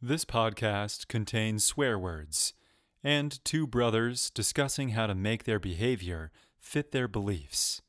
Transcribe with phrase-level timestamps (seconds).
[0.00, 2.54] This podcast contains swear words
[3.02, 7.82] and two brothers discussing how to make their behavior fit their beliefs.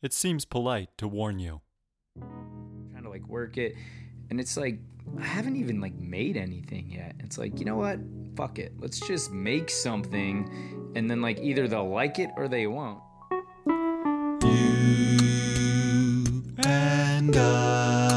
[0.00, 1.62] It seems polite to warn you.
[2.92, 3.74] trying to like work it
[4.30, 4.78] and it's like
[5.18, 7.16] i haven't even like made anything yet.
[7.18, 7.98] It's like you know what?
[8.36, 8.74] Fuck it.
[8.78, 13.00] Let's just make something and then like either they'll like it or they won't.
[14.44, 14.54] You
[16.64, 18.07] and I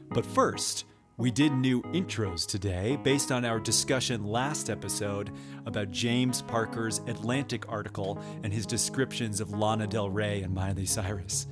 [0.08, 0.86] But first,
[1.18, 5.32] we did new intros today based on our discussion last episode
[5.64, 11.46] about James Parker's Atlantic article and his descriptions of Lana Del Rey and Miley Cyrus.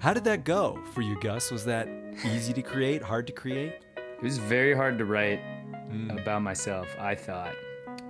[0.00, 1.52] How did that go for you, Gus?
[1.52, 1.88] Was that
[2.24, 3.74] easy to create, hard to create?
[3.96, 5.40] It was very hard to write
[5.90, 6.10] hmm.
[6.10, 7.54] about myself, I thought,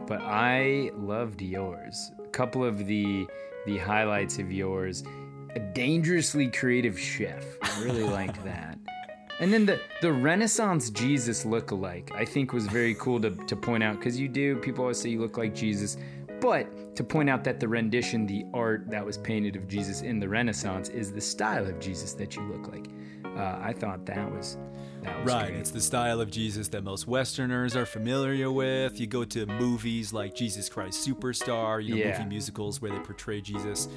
[0.07, 2.13] but I loved yours.
[2.25, 3.27] A couple of the
[3.67, 5.05] the highlights of yours,
[5.55, 7.45] a dangerously creative chef.
[7.63, 8.74] I really liked that.
[9.41, 13.83] And then the the Renaissance Jesus look-alike, I think was very cool to, to point
[13.83, 14.57] out because you do.
[14.57, 15.97] People always say you look like Jesus,
[16.41, 20.21] but to point out that the rendition, the art that was painted of Jesus in
[20.21, 22.87] the Renaissance, is the style of Jesus that you look like.
[23.37, 24.57] Uh, I thought that was
[25.03, 25.59] that was Right, great.
[25.59, 29.01] it's the style of Jesus that most Westerners are familiar with.
[29.01, 32.17] You go to movies like Jesus Christ Superstar, you know, Yeah.
[32.19, 33.89] movie musicals where they portray Jesus.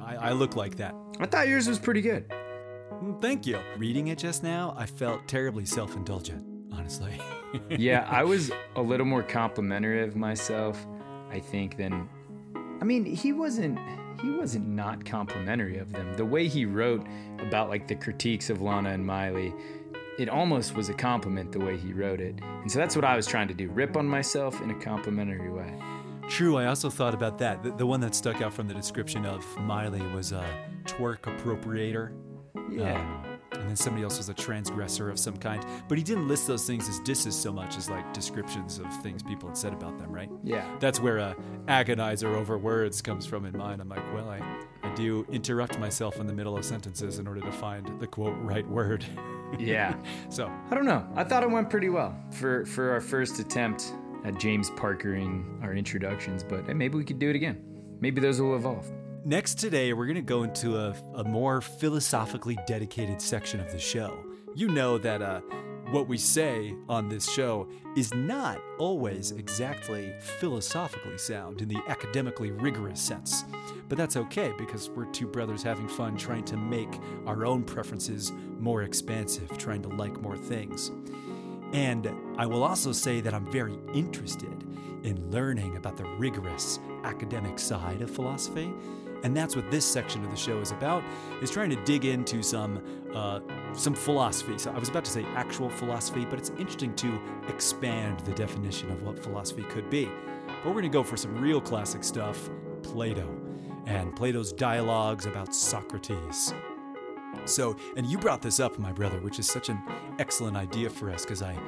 [0.00, 0.94] I, I look like that.
[1.18, 2.30] I thought yours was pretty good.
[3.02, 3.58] Mm, Thank you.
[3.76, 7.20] Reading it just now, I felt terribly self indulgent, honestly.
[7.70, 10.86] yeah, I was a little more complimentary of myself,
[11.30, 12.08] I think, than
[12.80, 13.78] I mean, he wasn't
[14.20, 16.14] he wasn't not complimentary of them.
[16.14, 17.06] The way he wrote
[17.38, 19.54] about like the critiques of Lana and Miley,
[20.18, 22.34] it almost was a compliment the way he wrote it.
[22.42, 25.50] And so that's what I was trying to do, rip on myself in a complimentary
[25.50, 25.72] way.
[26.28, 27.62] True, I also thought about that.
[27.62, 30.44] The, the one that stuck out from the description of Miley was a
[30.84, 32.12] twerk appropriator.
[32.70, 33.00] Yeah.
[33.00, 35.64] Um, and then somebody else was a transgressor of some kind.
[35.88, 39.22] But he didn't list those things as disses so much as like descriptions of things
[39.22, 40.30] people had said about them, right?
[40.44, 40.66] Yeah.
[40.80, 41.34] That's where a
[41.66, 43.80] agonizer over words comes from in mine.
[43.80, 44.40] I'm like, well, I,
[44.82, 48.36] I do interrupt myself in the middle of sentences in order to find the quote
[48.38, 49.04] right word.
[49.58, 49.94] Yeah.
[50.28, 51.08] so I don't know.
[51.16, 53.94] I thought it went pretty well for for our first attempt
[54.26, 57.64] at James Parkering our introductions, but hey, maybe we could do it again.
[57.98, 58.92] Maybe those will evolve.
[59.24, 63.78] Next today, we're going to go into a, a more philosophically dedicated section of the
[63.78, 64.24] show.
[64.54, 65.40] You know that uh,
[65.90, 72.52] what we say on this show is not always exactly philosophically sound in the academically
[72.52, 73.44] rigorous sense.
[73.88, 78.32] But that's okay because we're two brothers having fun trying to make our own preferences
[78.58, 80.92] more expansive, trying to like more things.
[81.72, 84.64] And I will also say that I'm very interested
[85.02, 88.72] in learning about the rigorous academic side of philosophy.
[89.22, 91.02] And that's what this section of the show is about,
[91.42, 92.82] is trying to dig into some
[93.14, 93.40] uh,
[93.72, 94.58] some philosophy.
[94.58, 98.90] So I was about to say actual philosophy, but it's interesting to expand the definition
[98.90, 100.08] of what philosophy could be.
[100.46, 102.50] But we're going to go for some real classic stuff,
[102.82, 103.28] Plato,
[103.86, 106.52] and Plato's dialogues about Socrates.
[107.44, 109.80] So, and you brought this up, my brother, which is such an
[110.18, 111.58] excellent idea for us because I,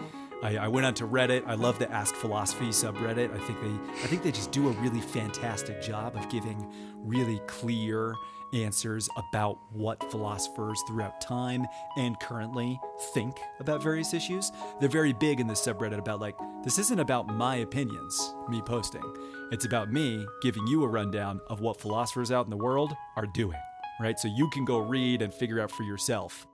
[0.43, 1.47] I, I went onto Reddit.
[1.47, 3.35] I love the Ask Philosophy subreddit.
[3.35, 7.41] I think they, I think they just do a really fantastic job of giving really
[7.47, 8.15] clear
[8.53, 11.65] answers about what philosophers throughout time
[11.97, 12.81] and currently
[13.15, 14.51] think about various issues.
[14.81, 19.05] They're very big in the subreddit about like this isn't about my opinions, me posting.
[19.53, 23.27] It's about me giving you a rundown of what philosophers out in the world are
[23.27, 23.59] doing
[24.01, 24.19] right?
[24.19, 26.47] So you can go read and figure out for yourself.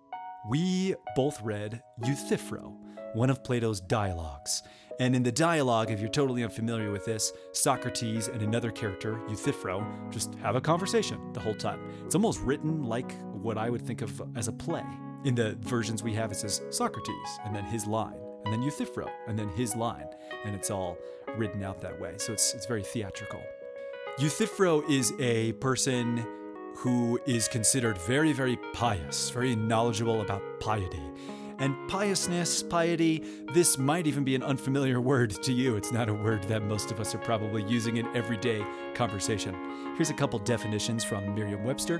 [0.48, 2.76] We both read Euthyphro,
[3.14, 4.62] one of Plato's dialogues.
[4.98, 9.86] And in the dialogue, if you're totally unfamiliar with this, Socrates and another character, Euthyphro,
[10.10, 11.80] just have a conversation the whole time.
[12.06, 14.84] It's almost written like what I would think of as a play.
[15.24, 19.10] In the versions we have, it says Socrates, and then his line, and then Euthyphro,
[19.26, 20.06] and then his line,
[20.44, 20.96] and it's all
[21.36, 22.14] written out that way.
[22.16, 23.42] So it's, it's very theatrical.
[24.18, 26.24] Euthyphro is a person
[26.76, 31.02] who is considered very, very pious, very knowledgeable about piety.
[31.58, 33.24] And piousness, piety,
[33.54, 35.76] this might even be an unfamiliar word to you.
[35.76, 38.62] It's not a word that most of us are probably using in everyday
[38.94, 39.54] conversation.
[39.96, 41.98] Here's a couple definitions from Merriam Webster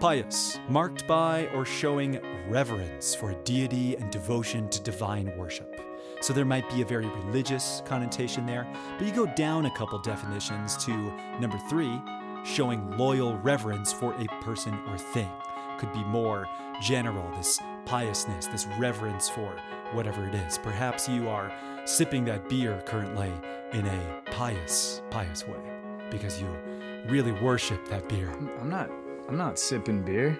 [0.00, 2.18] Pious, marked by or showing
[2.48, 5.80] reverence for a deity and devotion to divine worship.
[6.20, 8.66] So there might be a very religious connotation there,
[8.98, 10.92] but you go down a couple definitions to
[11.38, 12.00] number three,
[12.44, 15.30] showing loyal reverence for a person or thing.
[15.78, 16.48] Could be more
[16.80, 19.56] general, this piousness, this reverence for
[19.92, 20.58] whatever it is.
[20.58, 21.52] Perhaps you are
[21.84, 23.32] sipping that beer currently
[23.72, 25.60] in a pious, pious way
[26.10, 26.48] because you
[27.08, 28.30] really worship that beer.
[28.60, 28.90] I'm not
[29.28, 30.38] I'm not sipping beer.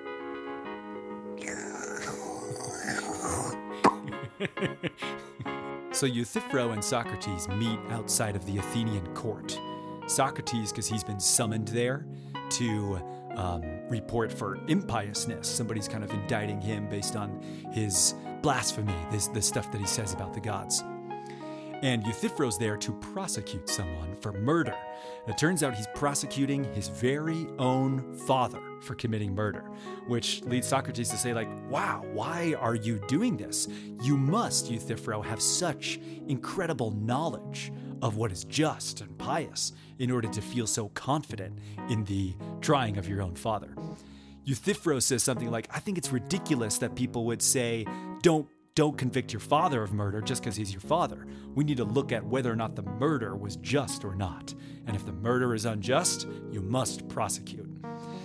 [5.92, 9.58] so Euthyphro and Socrates meet outside of the Athenian court.
[10.06, 12.04] Socrates because he's been summoned there
[12.50, 13.00] to
[13.36, 15.48] um, report for impiousness.
[15.48, 17.40] Somebody's kind of indicting him based on
[17.72, 20.82] his blasphemy, this, the stuff that he says about the gods.
[21.82, 24.76] And Euthyphro's there to prosecute someone for murder.
[25.24, 29.68] And it turns out he's prosecuting his very own father for committing murder,
[30.06, 33.66] which leads Socrates to say, like, wow, why are you doing this?
[34.00, 35.98] You must, Euthyphro, have such
[36.28, 37.72] incredible knowledge
[38.02, 41.58] of what is just and pious in order to feel so confident
[41.88, 43.74] in the trying of your own father.
[44.44, 47.86] Euthyphro says something like, I think it's ridiculous that people would say,
[48.20, 51.26] don't don't convict your father of murder just because he's your father.
[51.54, 54.54] We need to look at whether or not the murder was just or not.
[54.86, 57.68] And if the murder is unjust, you must prosecute.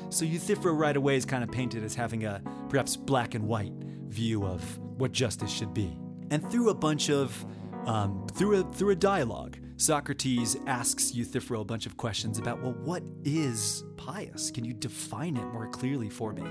[0.10, 3.74] So Euthyphro right away is kind of painted as having a perhaps black and white
[4.08, 5.98] view of what justice should be.
[6.32, 7.46] And through a bunch of
[7.86, 12.74] um, through a through a dialogue, Socrates asks Euthyphro a bunch of questions about, well,
[12.84, 14.50] what is pious?
[14.50, 16.42] Can you define it more clearly for me?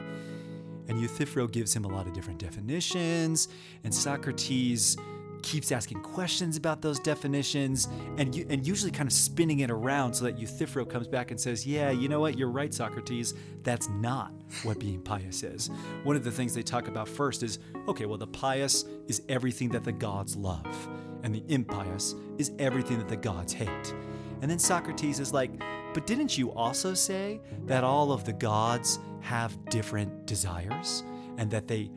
[0.89, 3.49] And Euthyphro gives him a lot of different definitions,
[3.83, 4.97] and Socrates
[5.43, 10.25] keeps asking questions about those definitions and, and usually kind of spinning it around so
[10.25, 12.39] that Euthyphro comes back and says, Yeah, you know what?
[12.39, 13.35] You're right, Socrates.
[13.63, 14.33] That's not
[14.63, 15.69] what being pious is.
[16.05, 17.59] One of the things they talk about first is
[17.89, 20.89] okay, well, the pious is everything that the gods love
[21.27, 23.95] and the impious is everything that the gods hate.
[24.43, 25.51] And then Socrates is like,
[25.93, 31.03] But didn't you also say that all of the gods have different desires
[31.37, 31.91] and that they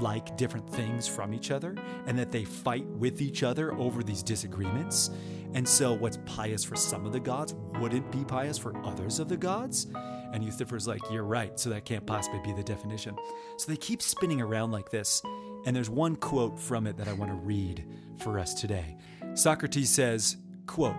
[0.00, 1.74] like different things from each other
[2.06, 5.10] and that they fight with each other over these disagreements?
[5.54, 9.28] And so, what's pious for some of the gods wouldn't be pious for others of
[9.28, 9.88] the gods?
[10.32, 13.16] And Euthyphro's like, You're right, so that can't possibly be the definition.
[13.56, 15.22] So they keep spinning around like this.
[15.66, 17.84] And there's one quote from it that I want to read
[18.18, 18.96] for us today.
[19.34, 20.96] Socrates says, quote,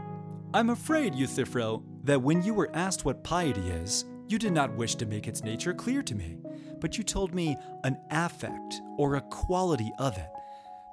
[0.54, 4.96] I'm afraid, Euthyphro, that when you were asked what piety is, you did not wish
[4.96, 6.38] to make its nature clear to me,
[6.80, 7.56] but you told me
[7.86, 10.30] an affect or a quality of it,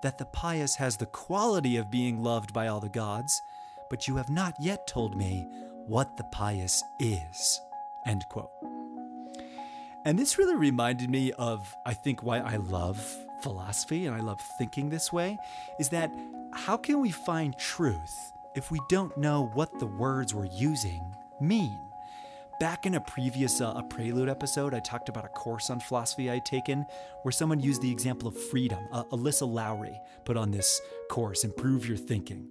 [0.03, 3.41] that the pious has the quality of being loved by all the gods,
[3.91, 5.47] but you have not yet told me
[5.87, 7.61] what the pious is.
[8.07, 8.51] End quote.
[10.05, 14.41] And this really reminded me of, I think, why I love philosophy and I love
[14.59, 15.39] thinking this way
[15.79, 16.11] is that
[16.55, 21.03] how can we find truth if we don't know what the words we're using
[21.43, 21.79] mean?
[22.59, 26.31] Back in a previous uh, a Prelude episode, I talked about a course on philosophy
[26.31, 26.87] I'd taken
[27.23, 28.79] where someone used the example of freedom.
[28.91, 32.49] Uh, Alyssa Lowry put on this course, Improve Your Thinking.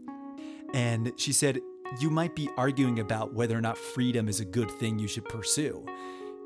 [0.76, 1.60] And she said,
[2.02, 5.26] You might be arguing about whether or not freedom is a good thing you should
[5.26, 5.84] pursue.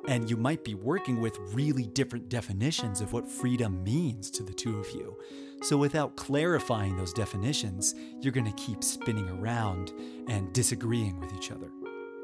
[0.07, 4.53] And you might be working with really different definitions of what freedom means to the
[4.53, 5.17] two of you.
[5.63, 9.91] So, without clarifying those definitions, you're going to keep spinning around
[10.27, 11.69] and disagreeing with each other.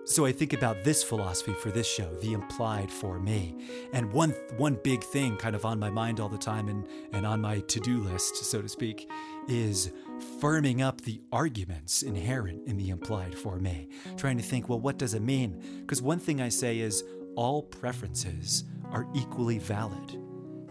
[0.05, 3.55] So I think about this philosophy for this show, the implied for me.
[3.93, 7.25] And one one big thing kind of on my mind all the time and, and
[7.25, 9.09] on my to-do list, so to speak,
[9.47, 9.93] is
[10.41, 13.87] firming up the arguments inherent in the implied for me.
[14.17, 15.63] Trying to think, well, what does it mean?
[15.79, 17.01] Because one thing I say is
[17.35, 20.19] all preferences are equally valid.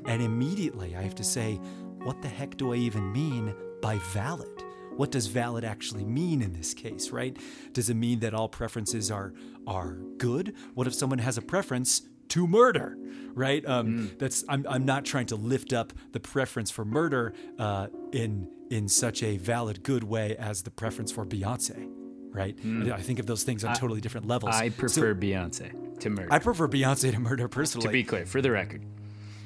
[0.07, 1.55] And immediately I have to say,
[2.03, 4.63] what the heck do I even mean by valid?
[4.97, 7.37] what does valid actually mean in this case, right?
[7.73, 9.33] Does it mean that all preferences are
[9.67, 10.55] are good?
[10.75, 12.97] What if someone has a preference to murder,
[13.35, 13.65] right?
[13.67, 14.19] Um, mm.
[14.19, 18.89] That's I'm, I'm not trying to lift up the preference for murder uh, in in
[18.89, 21.91] such a valid, good way as the preference for Beyonce,
[22.33, 22.57] right?
[22.57, 22.93] Mm.
[22.93, 24.55] I think of those things on I, totally different levels.
[24.55, 26.29] I prefer so, Beyonce to murder.
[26.33, 27.87] I prefer Beyonce to murder personally.
[27.87, 28.85] To be clear, for the record.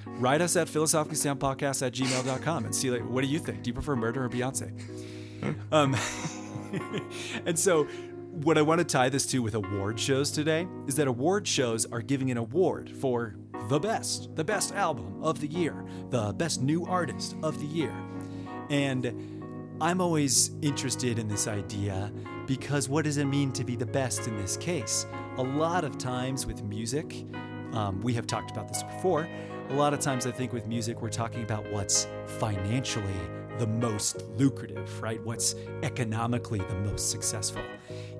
[0.06, 3.62] Write us at philosophicallysoundpodcast at gmail.com and see like what do you think?
[3.62, 4.72] Do you prefer murder or Beyonce?
[5.72, 5.94] um,
[7.46, 11.08] and so, what I want to tie this to with award shows today is that
[11.08, 13.36] award shows are giving an award for
[13.68, 17.94] the best, the best album of the year, the best new artist of the year.
[18.70, 22.12] And I'm always interested in this idea
[22.46, 25.06] because what does it mean to be the best in this case?
[25.38, 27.26] A lot of times with music,
[27.72, 29.28] um, we have talked about this before.
[29.70, 32.06] A lot of times, I think with music, we're talking about what's
[32.38, 33.14] financially
[33.58, 35.22] the most lucrative, right?
[35.24, 37.62] What's economically the most successful.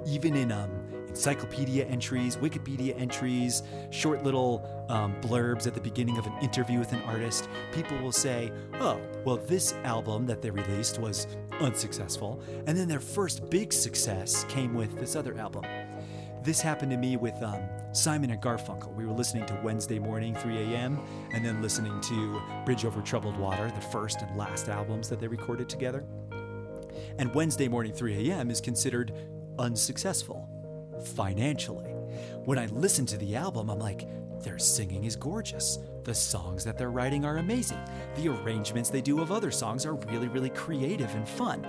[0.07, 0.71] Even in um,
[1.17, 6.93] encyclopedia entries, Wikipedia entries, short little um, blurbs at the beginning of an interview with
[6.93, 11.27] an artist, people will say, oh, well, this album that they released was
[11.61, 15.65] unsuccessful, and then their first big success came with this other album.
[16.43, 18.95] This happened to me with um, Simon and Garfunkel.
[18.95, 21.01] We were listening to Wednesday Morning, 3 a.m.,
[21.33, 25.29] and then listening to Bridge Over Troubled Water, the first and last albums that they
[25.29, 26.05] recorded together.
[27.19, 28.51] And Wednesday Morning, 3 a.m.
[28.51, 29.15] is considered
[29.59, 30.47] unsuccessful
[31.05, 31.91] financially.
[32.45, 34.09] When I listen to the album, I'm like,
[34.43, 35.79] their singing is gorgeous.
[36.05, 37.81] The songs that they're writing are amazing.
[38.15, 41.65] The arrangements they do of other songs are really, really creative and fun.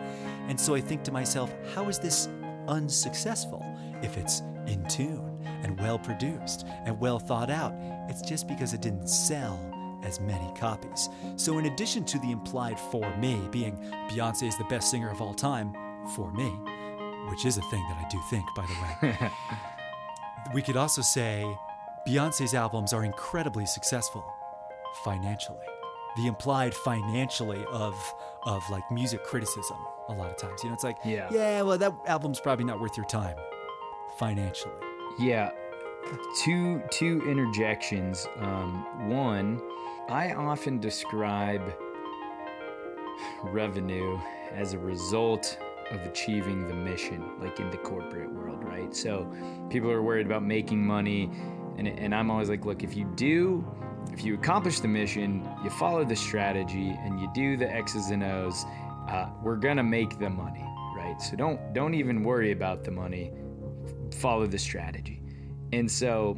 [0.47, 2.29] And so I think to myself, how is this
[2.67, 3.65] unsuccessful
[4.03, 7.73] if it's in tune and well produced and well thought out.
[8.09, 9.59] It's just because it didn't sell
[10.03, 11.09] as many copies.
[11.35, 13.77] So, in addition to the implied for me being
[14.09, 15.73] Beyonce is the best singer of all time,
[16.15, 16.53] for me,
[17.29, 19.31] which is a thing that I do think, by the way,
[20.53, 21.45] we could also say
[22.07, 24.25] Beyonce's albums are incredibly successful
[25.03, 25.65] financially.
[26.15, 27.95] The implied financially of
[28.43, 29.77] of like music criticism
[30.09, 30.63] a lot of times.
[30.63, 33.35] You know, it's like, yeah, yeah, well, that album's probably not worth your time
[34.17, 34.73] financially.
[35.19, 35.51] Yeah,
[36.43, 38.27] two two interjections.
[38.39, 39.61] Um, one,
[40.09, 41.73] I often describe
[43.43, 44.19] revenue
[44.53, 45.57] as a result
[45.91, 48.95] of achieving the mission, like in the corporate world, right?
[48.95, 49.31] So
[49.69, 51.29] people are worried about making money,
[51.77, 53.65] and, and I'm always like, look, if you do,
[54.11, 58.23] if you accomplish the mission, you follow the strategy, and you do the X's and
[58.23, 58.65] O's,
[59.09, 60.65] uh, we're gonna make the money,
[60.95, 61.21] right?
[61.21, 63.31] So don't don't even worry about the money
[64.13, 65.21] follow the strategy.
[65.73, 66.37] And so,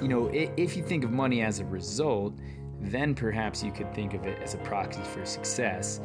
[0.00, 2.34] you know, if you think of money as a result,
[2.80, 6.00] then perhaps you could think of it as a proxy for success,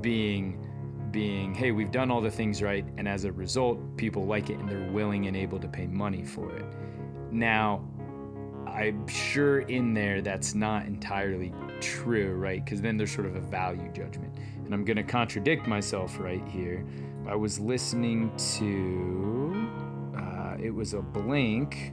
[0.00, 0.64] being
[1.14, 4.58] being, hey, we've done all the things right, and as a result, people like it
[4.58, 6.66] and they're willing and able to pay money for it.
[7.30, 7.88] Now,
[8.66, 12.64] I'm sure in there that's not entirely true, right?
[12.64, 14.34] Because then there's sort of a value judgment.
[14.64, 16.84] And I'm going to contradict myself right here.
[17.28, 19.70] I was listening to
[20.60, 21.92] it was a blink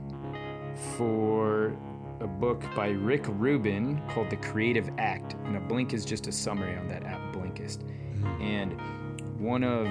[0.95, 1.75] for
[2.21, 5.33] a book by Rick Rubin called The Creative Act.
[5.45, 7.79] And a blink is just a summary on that app, Blinkist.
[7.79, 8.41] Mm-hmm.
[8.41, 8.79] And
[9.41, 9.87] one of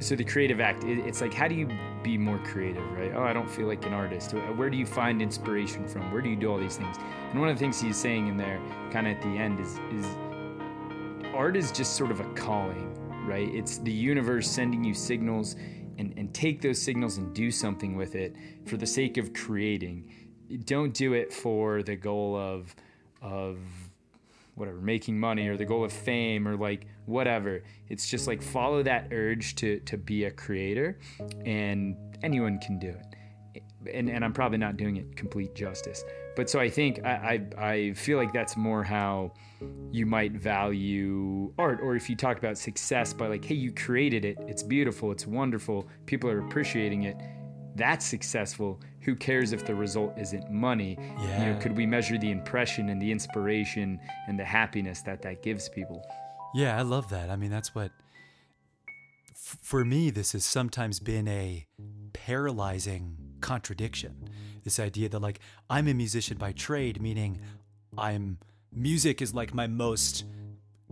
[0.00, 1.68] so the creative act it's like how do you
[2.02, 3.12] be more creative right?
[3.14, 4.32] Oh i don't feel like an artist.
[4.32, 6.12] Where do you find inspiration from?
[6.12, 6.96] Where do you do all these things?
[7.30, 8.60] And one of the things he's saying in there
[8.90, 10.06] kind of at the end is is
[11.34, 12.94] art is just sort of a calling
[13.28, 13.54] right?
[13.54, 15.54] It's the universe sending you signals
[15.98, 18.34] and, and take those signals and do something with it
[18.64, 20.10] for the sake of creating.
[20.64, 22.74] Don't do it for the goal of
[23.20, 23.58] of
[24.58, 28.82] whatever making money or the goal of fame or like whatever it's just like follow
[28.82, 30.98] that urge to to be a creator
[31.44, 33.62] and anyone can do it
[33.94, 36.04] and, and i'm probably not doing it complete justice
[36.38, 39.32] but so I think I, I, I feel like that's more how
[39.90, 44.24] you might value art, or if you talk about success by like, hey, you created
[44.24, 47.16] it, it's beautiful, it's wonderful, people are appreciating it.
[47.74, 48.80] That's successful.
[49.00, 50.96] Who cares if the result isn't money?
[50.98, 51.44] Yeah.
[51.46, 55.42] You know, could we measure the impression and the inspiration and the happiness that that
[55.42, 56.02] gives people?
[56.54, 57.30] Yeah, I love that.
[57.30, 57.92] I mean, that's what
[59.62, 61.66] for me, this has sometimes been a
[62.12, 64.28] paralyzing contradiction.
[64.64, 65.40] This idea that like
[65.70, 67.40] I'm a musician by trade, meaning
[67.96, 68.38] I'm
[68.72, 70.24] music is like my most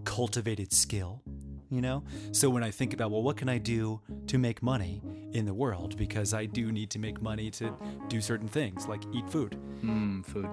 [0.05, 1.23] cultivated skill,
[1.71, 2.03] you know?
[2.33, 5.55] So when I think about, well, what can I do to make money in the
[5.55, 5.97] world?
[5.97, 7.75] Because I do need to make money to
[8.09, 9.59] do certain things, like eat food.
[9.83, 10.49] Mm, food.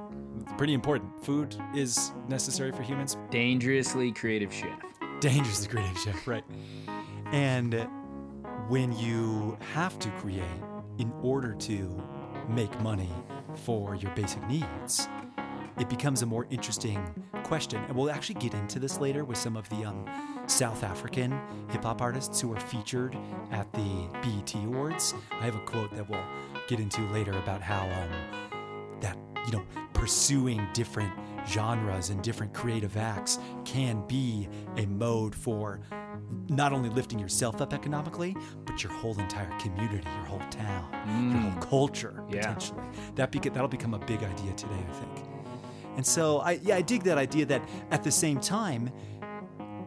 [0.58, 1.24] Pretty important.
[1.24, 3.18] Food is necessary for humans.
[3.30, 4.80] Dangerously creative chef.
[5.20, 6.44] Dangerously creative chef, right.
[7.32, 7.88] And
[8.68, 10.44] when you have to create
[10.98, 12.04] in order to
[12.50, 13.10] make money
[13.56, 15.08] for your basic needs,
[15.80, 17.02] it becomes a more interesting
[17.44, 17.84] question.
[17.88, 20.06] And we'll actually get into this later with some of the um,
[20.48, 21.32] South African
[21.70, 23.18] hip hop artists who are featured
[23.52, 25.14] at the BET Awards.
[25.32, 26.24] I have a quote that we'll
[26.68, 31.12] get into later about how um, that, you know, pursuing different
[31.48, 34.48] genres and different creative acts can be
[34.78, 35.80] a mode for
[36.50, 38.36] not only lifting yourself up economically,
[38.66, 42.40] but your whole entire community, your whole town, your whole culture Yeah.
[42.42, 42.84] potentially.
[43.16, 45.28] That beca- that'll become a big idea today, I think.
[45.96, 48.90] And so I yeah, I dig that idea that at the same time,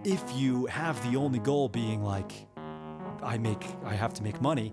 [0.06, 2.32] if you have the only goal being like
[3.22, 4.72] I make I have to make money,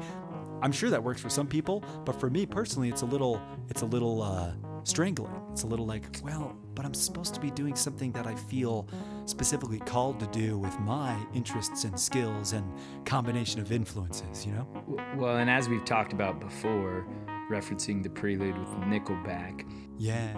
[0.61, 3.81] I'm sure that works for some people, but for me personally it's a little it's
[3.81, 4.51] a little uh
[4.83, 5.33] strangling.
[5.53, 8.85] It's a little like, well, but I'm supposed to be doing something that I feel
[9.25, 12.65] specifically called to do with my interests and skills and
[13.05, 14.67] combination of influences, you know?
[15.15, 17.07] Well, and as we've talked about before,
[17.49, 19.65] referencing the prelude with Nickelback,
[19.97, 20.33] Yeah.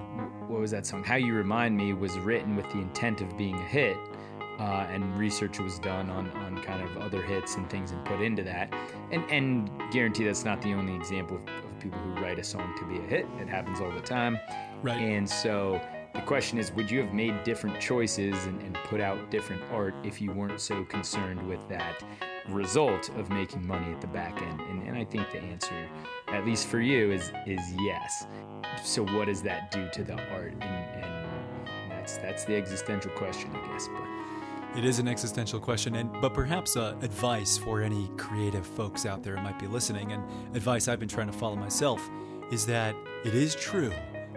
[0.47, 1.03] what was that song?
[1.03, 3.97] How You Remind Me was written with the intent of being a hit,
[4.59, 8.21] uh, and research was done on, on kind of other hits and things and put
[8.21, 8.73] into that.
[9.11, 12.73] And and guarantee that's not the only example of, of people who write a song
[12.79, 13.27] to be a hit.
[13.39, 14.39] It happens all the time.
[14.81, 14.97] Right.
[14.97, 15.81] And so
[16.13, 19.93] the question is, would you have made different choices and, and put out different art
[20.03, 22.03] if you weren't so concerned with that
[22.49, 24.61] result of making money at the back end?
[24.61, 25.75] And, and I think the answer,
[26.29, 28.27] at least for you, is is yes.
[28.83, 30.53] So what does that do to the art?
[30.53, 33.87] And, and that's that's the existential question, I guess.
[33.87, 34.03] But
[34.75, 39.23] It is an existential question, and but perhaps uh, advice for any creative folks out
[39.23, 40.21] there who might be listening, and
[40.55, 42.01] advice I've been trying to follow myself,
[42.51, 43.93] is that it is true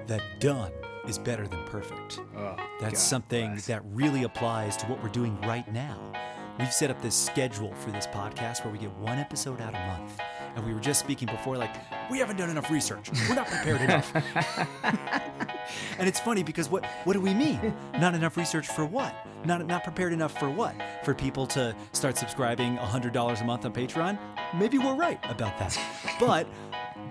[0.07, 0.71] that done
[1.09, 2.21] is better than perfect.
[2.37, 6.13] oh, That's God something that really applies to what we're doing right now.
[6.59, 9.87] We've set up this schedule for this podcast where we get one episode out a
[9.87, 10.21] month.
[10.59, 11.71] And we were just speaking before, like,
[12.11, 13.11] we haven't done enough research.
[13.29, 14.13] We're not prepared enough.
[15.99, 17.73] and it's funny because what what do we mean?
[18.01, 19.15] Not enough research for what?
[19.45, 20.75] Not not prepared enough for what?
[21.05, 24.19] For people to start subscribing $100 a month on Patreon?
[24.53, 25.79] Maybe we're right about that.
[26.19, 26.49] But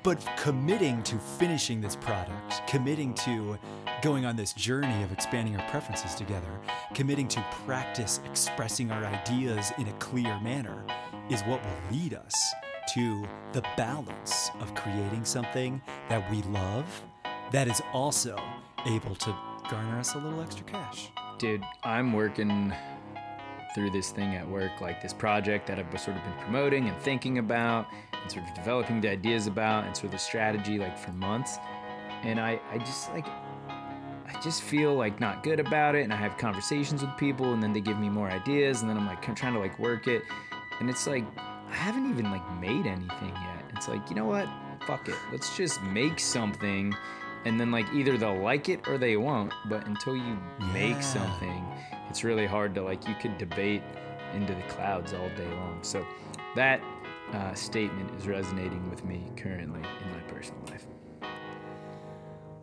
[0.04, 3.58] but committing to finishing this product, committing to
[4.02, 6.52] going on this journey of expanding our preferences together,
[6.94, 10.84] committing to practice expressing our ideas in a clear manner
[11.30, 12.54] is what will lead us
[12.94, 17.04] to the balance of creating something that we love
[17.52, 18.38] that is also
[18.86, 19.36] able to
[19.70, 21.10] garner us a little extra cash.
[21.38, 22.74] Dude, I'm working
[23.76, 26.98] through this thing at work, like this project that I've sort of been promoting and
[27.02, 27.88] thinking about
[28.22, 31.58] and sort of developing the ideas about and sort of the strategy like for months.
[32.24, 36.18] And I, I just like I just feel like not good about it and I
[36.18, 39.22] have conversations with people and then they give me more ideas and then I'm like
[39.36, 40.24] trying to like work it.
[40.80, 41.24] And it's like
[41.70, 43.64] I haven't even like made anything yet.
[43.76, 44.48] It's like, you know what?
[44.86, 45.16] Fuck it.
[45.32, 46.96] Let's just make something
[47.46, 49.54] and then like either they'll like it or they won't.
[49.70, 50.74] But until you Yeah.
[50.74, 51.66] make something,
[52.10, 53.82] it's really hard to like you could debate
[54.34, 55.80] into the clouds all day long.
[55.82, 56.06] So
[56.56, 56.82] that
[57.34, 60.88] uh, statement is resonating with me currently in my personal life.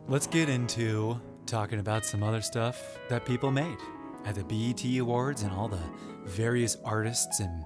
[0.07, 3.77] Let's get into talking about some other stuff that people made
[4.25, 5.81] at the BET Awards and all the
[6.25, 7.63] various artists and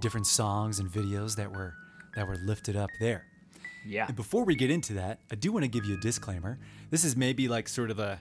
[0.00, 1.74] different songs and videos that were
[2.16, 3.24] that were lifted up there.
[3.86, 4.06] Yeah.
[4.06, 6.58] And before we get into that, I do want to give you a disclaimer.
[6.90, 8.18] This is maybe like sort of the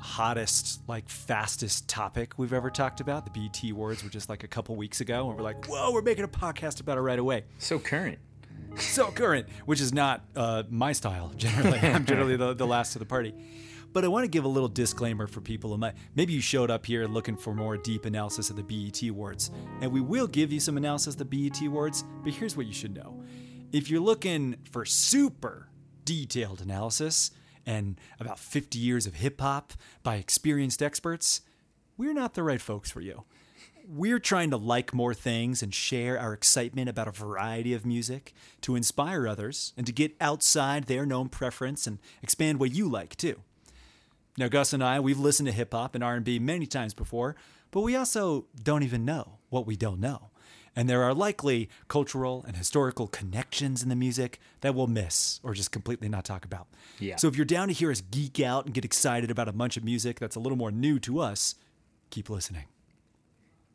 [0.00, 3.24] hottest, like fastest topic we've ever talked about.
[3.24, 6.02] The BET Awards were just like a couple weeks ago, and we're like, whoa, we're
[6.02, 8.18] making a podcast about it right away So current.
[8.76, 11.78] so current, which is not uh, my style generally.
[11.82, 13.34] I'm generally the, the last of the party.
[13.96, 15.94] But I want to give a little disclaimer for people who might.
[16.14, 19.90] Maybe you showed up here looking for more deep analysis of the BET Awards, and
[19.90, 22.04] we will give you some analysis of the BET Awards.
[22.22, 23.24] But here's what you should know:
[23.72, 25.70] if you're looking for super
[26.04, 27.30] detailed analysis
[27.64, 31.40] and about 50 years of hip hop by experienced experts,
[31.96, 33.24] we're not the right folks for you.
[33.88, 38.34] We're trying to like more things and share our excitement about a variety of music
[38.60, 43.16] to inspire others and to get outside their known preference and expand what you like
[43.16, 43.40] too.
[44.38, 47.36] Now Gus and I, we've listened to hip hop and R&B many times before,
[47.70, 50.30] but we also don't even know what we don't know.
[50.78, 55.54] And there are likely cultural and historical connections in the music that we'll miss or
[55.54, 56.66] just completely not talk about.
[56.98, 57.16] Yeah.
[57.16, 59.78] So if you're down to hear us geek out and get excited about a bunch
[59.78, 61.54] of music that's a little more new to us,
[62.10, 62.64] keep listening.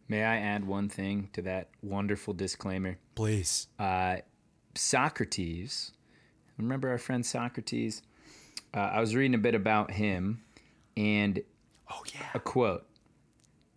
[0.08, 2.98] May I add one thing to that wonderful disclaimer?
[3.16, 3.68] Please.
[3.80, 4.18] Uh,
[4.76, 5.94] Socrates,
[6.58, 8.04] remember our friend Socrates?
[8.74, 10.44] Uh, I was reading a bit about him,
[10.98, 11.42] and
[11.90, 12.28] Oh, yeah.
[12.34, 12.86] a quote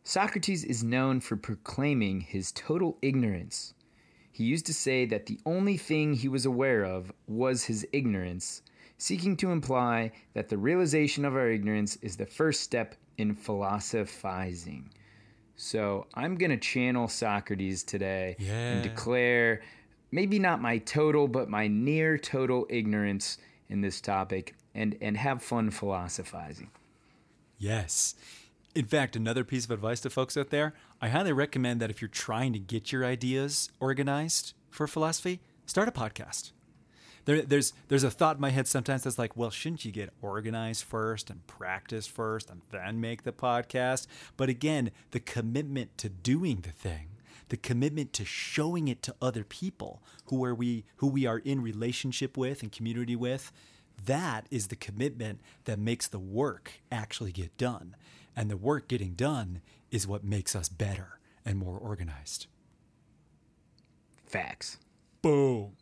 [0.04, 3.74] Socrates is known for proclaiming his total ignorance.
[4.30, 8.62] He used to say that the only thing he was aware of was his ignorance,
[8.98, 14.90] seeking to imply that the realization of our ignorance is the first step in philosophizing.
[15.56, 18.72] So I'm going to channel Socrates today Yeah.
[18.72, 19.62] and declare
[20.10, 25.42] maybe not my total, but my near total ignorance in this topic and, and have
[25.42, 26.70] fun philosophizing.
[27.64, 28.14] Yes.
[28.74, 32.02] In fact, another piece of advice to folks out there I highly recommend that if
[32.02, 36.52] you're trying to get your ideas organized for philosophy, start a podcast.
[37.24, 40.12] There, there's there's a thought in my head sometimes that's like, well, shouldn't you get
[40.20, 44.08] organized first and practice first and then make the podcast?
[44.36, 47.08] But again, the commitment to doing the thing,
[47.48, 51.62] the commitment to showing it to other people who are we who we are in
[51.62, 53.52] relationship with and community with,
[54.04, 57.96] that is the commitment that makes the work actually get done.
[58.36, 62.46] And the work getting done is what makes us better and more organized.
[64.26, 64.78] Facts.
[65.22, 65.76] Boom.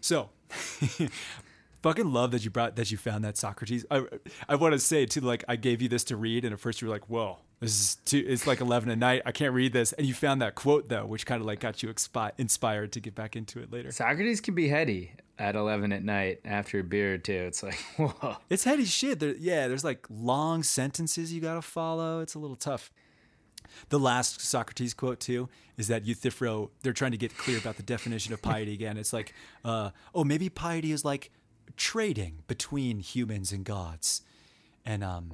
[0.00, 0.30] So,
[1.82, 3.84] fucking love that you brought that you found that Socrates.
[3.90, 4.04] I
[4.48, 6.80] I want to say too, like I gave you this to read, and at first
[6.80, 9.22] you were like, "Whoa, this is too." It's like eleven at night.
[9.26, 11.82] I can't read this, and you found that quote though, which kind of like got
[11.82, 13.90] you expi- inspired to get back into it later.
[13.90, 17.32] Socrates can be heady at 11 at night after a beer or two.
[17.32, 18.36] It's like, whoa.
[18.48, 19.20] It's heady shit.
[19.20, 22.20] There, yeah, there's like long sentences you got to follow.
[22.20, 22.92] It's a little tough.
[23.88, 26.70] The last Socrates quote too is that Euthyphro.
[26.82, 28.96] They're trying to get clear about the definition of piety again.
[28.96, 31.30] It's like, uh, oh, maybe piety is like
[31.76, 34.22] trading between humans and gods,
[34.84, 35.32] and um,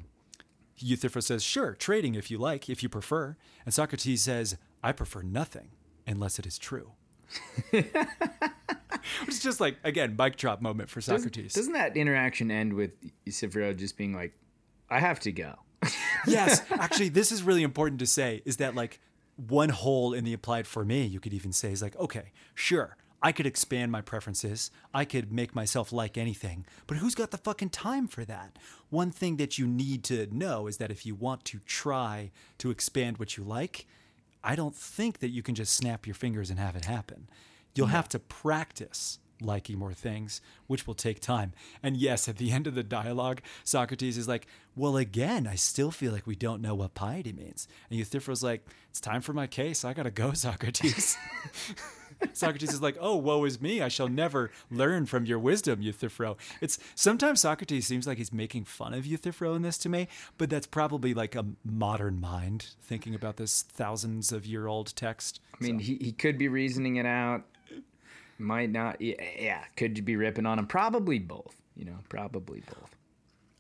[0.81, 5.23] Euthyphro says, sure, trading if you like, if you prefer, and Socrates says, I prefer
[5.23, 5.71] nothing
[6.07, 6.93] unless it is true.
[7.73, 11.55] it's just like again, mic drop moment for Socrates.
[11.55, 12.91] Doesn't that interaction end with
[13.25, 14.33] Euthyphro just being like,
[14.89, 15.55] I have to go?
[16.27, 19.01] yes, actually, this is really important to say is that like
[19.37, 22.97] one hole in the implied for me, you could even say is like, okay, sure,
[23.23, 24.71] I could expand my preferences.
[24.95, 28.59] I could make myself like anything, but who's got the fucking time for that?
[28.89, 32.71] One thing that you need to know is that if you want to try to
[32.71, 33.87] expand what you like,
[34.43, 37.29] I don't think that you can just snap your fingers and have it happen.
[37.75, 41.53] You'll have to practice liking more things, which will take time.
[41.83, 45.91] And yes, at the end of the dialogue, Socrates is like, Well, again, I still
[45.91, 47.69] feel like we don't know what piety means.
[47.89, 49.85] And Euthyphro's like, It's time for my case.
[49.85, 51.17] I gotta go, Socrates.
[52.33, 53.81] Socrates is like, "Oh, woe is me!
[53.81, 58.65] I shall never learn from your wisdom, Euthyphro." It's sometimes Socrates seems like he's making
[58.65, 63.15] fun of Euthyphro in this to me, but that's probably like a modern mind thinking
[63.15, 65.41] about this thousands of year old text.
[65.61, 67.45] I mean, he, he could be reasoning it out.
[68.39, 69.01] Might not.
[69.01, 70.67] Yeah, yeah, could be ripping on him.
[70.67, 71.57] Probably both.
[71.77, 72.97] You know, probably both.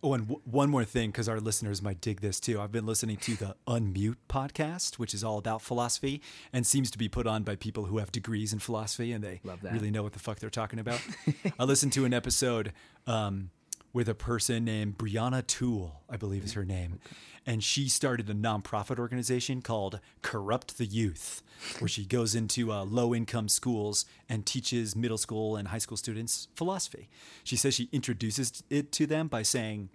[0.02, 2.58] Oh, and w- one more thing, because our listeners might dig this too.
[2.60, 6.98] I've been listening to the Unmute podcast, which is all about philosophy and seems to
[6.98, 9.40] be put on by people who have degrees in philosophy and they
[9.72, 11.00] really know what the fuck they're talking about.
[11.58, 12.72] I listened to an episode
[13.06, 13.50] um,
[13.92, 17.00] with a person named Brianna Toole, I believe is her name.
[17.46, 21.42] And she started a nonprofit organization called Corrupt the Youth,
[21.78, 25.96] where she goes into uh, low income schools and teaches middle school and high school
[25.96, 27.08] students philosophy.
[27.42, 29.88] She says she introduces it to them by saying,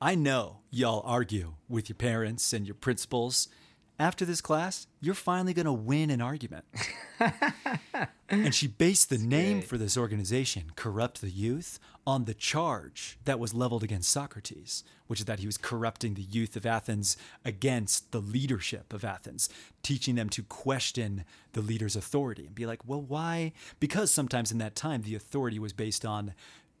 [0.00, 3.48] I know y'all argue with your parents and your principals.
[3.98, 6.66] After this class, you're finally going to win an argument.
[8.28, 9.68] and she based the name great.
[9.68, 15.20] for this organization, Corrupt the Youth, on the charge that was leveled against Socrates, which
[15.20, 19.48] is that he was corrupting the youth of Athens against the leadership of Athens,
[19.82, 23.52] teaching them to question the leader's authority and be like, well, why?
[23.80, 26.34] Because sometimes in that time, the authority was based on,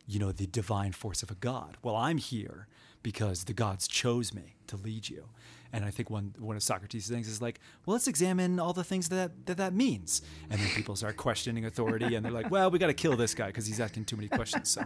[0.06, 1.78] you know, the divine force of a god.
[1.82, 2.66] Well, I'm here
[3.02, 5.28] because the gods chose me to lead you.
[5.72, 8.84] And I think one one of Socrates' things is like, well, let's examine all the
[8.84, 10.22] things that that, that means.
[10.50, 13.34] And then people start questioning authority, and they're like, well, we got to kill this
[13.34, 14.70] guy because he's asking too many questions.
[14.70, 14.84] So,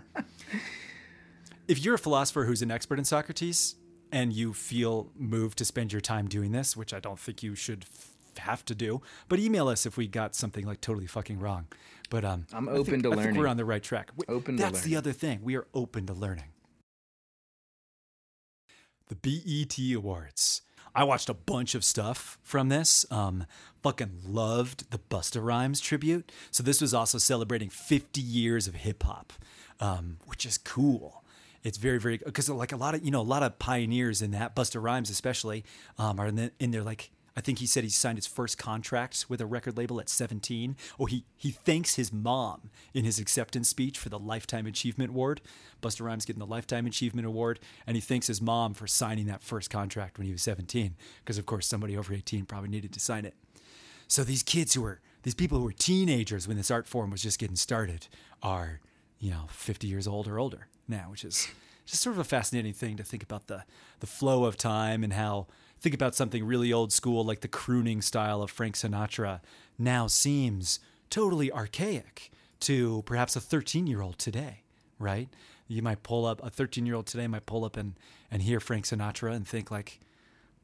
[1.69, 3.77] if you're a philosopher who's an expert in Socrates
[4.12, 7.55] and you feel moved to spend your time doing this, which I don't think you
[7.55, 7.85] should
[8.38, 11.66] have to do, but email us if we got something like totally fucking wrong.
[12.09, 14.11] But um, I'm open think- to I think we're on the right track.
[14.16, 14.73] We- Open to learning.
[14.73, 15.40] That's the other thing.
[15.43, 16.53] We are open to learning.
[19.09, 20.62] The BET Awards.
[20.94, 23.05] I watched a bunch of stuff from this.
[23.11, 23.46] Um,
[23.83, 26.31] fucking loved the Busta Rhymes tribute.
[26.50, 29.33] So this was also celebrating 50 years of hip hop,
[29.81, 31.24] um, which is cool.
[31.62, 34.31] It's very, very because like a lot of you know a lot of pioneers in
[34.31, 35.64] that Busta Rhymes especially
[35.98, 38.59] um, are in, the, in their like I think he said he signed his first
[38.59, 40.77] contract with a record label at 17.
[40.99, 45.40] Oh, he he thanks his mom in his acceptance speech for the Lifetime Achievement Award.
[45.83, 49.43] Busta Rhymes getting the Lifetime Achievement Award, and he thanks his mom for signing that
[49.43, 53.01] first contract when he was 17, because of course somebody over 18 probably needed to
[53.01, 53.35] sign it.
[54.09, 57.23] So these kids who were these people who were teenagers when this art form was
[57.23, 58.09] just getting started
[58.43, 58.81] are,
[59.19, 61.49] you know, 50 years old or older now, which is
[61.87, 63.64] just sort of a fascinating thing to think about the
[64.01, 65.47] the flow of time and how
[65.81, 69.40] think about something really old school like the crooning style of Frank Sinatra
[69.79, 74.62] now seems totally archaic to perhaps a 13 year old today,
[74.99, 75.29] right?
[75.66, 77.95] You might pull up a 13 year old today might pull up and
[78.31, 80.01] and hear Frank Sinatra and think like,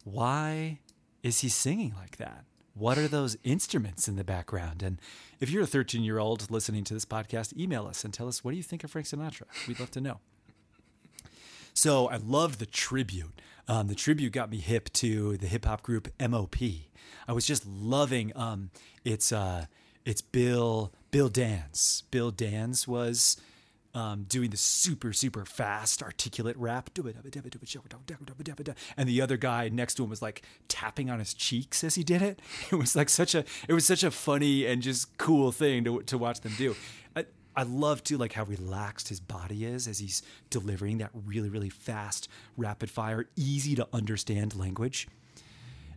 [0.05, 0.79] why
[1.23, 2.45] is he singing like that?
[2.75, 4.83] What are those instruments in the background?
[4.83, 5.01] And
[5.41, 8.45] if you're a 13 year old listening to this podcast, email us and tell us
[8.45, 9.45] what do you think of Frank Sinatra?
[9.67, 10.21] We'd love to know.
[11.73, 13.41] So I love the tribute.
[13.69, 16.57] Um, the tribute got me hip to the hip hop group MOP.
[17.29, 18.71] I was just loving um,
[19.05, 19.67] it's uh,
[20.05, 22.05] it's Bill Bill Danze.
[22.11, 23.37] Bill Danze was
[23.95, 26.91] um, doing the super super fast articulate rap,
[28.97, 32.05] and the other guy next to him was like tapping on his cheeks as he
[32.05, 32.41] did it.
[32.71, 36.03] It was like such a it was such a funny and just cool thing to
[36.03, 36.77] to watch them do.
[37.17, 37.25] I,
[37.57, 41.71] I love too like how relaxed his body is as he's delivering that really really
[41.71, 45.09] fast, rapid fire, easy to understand language.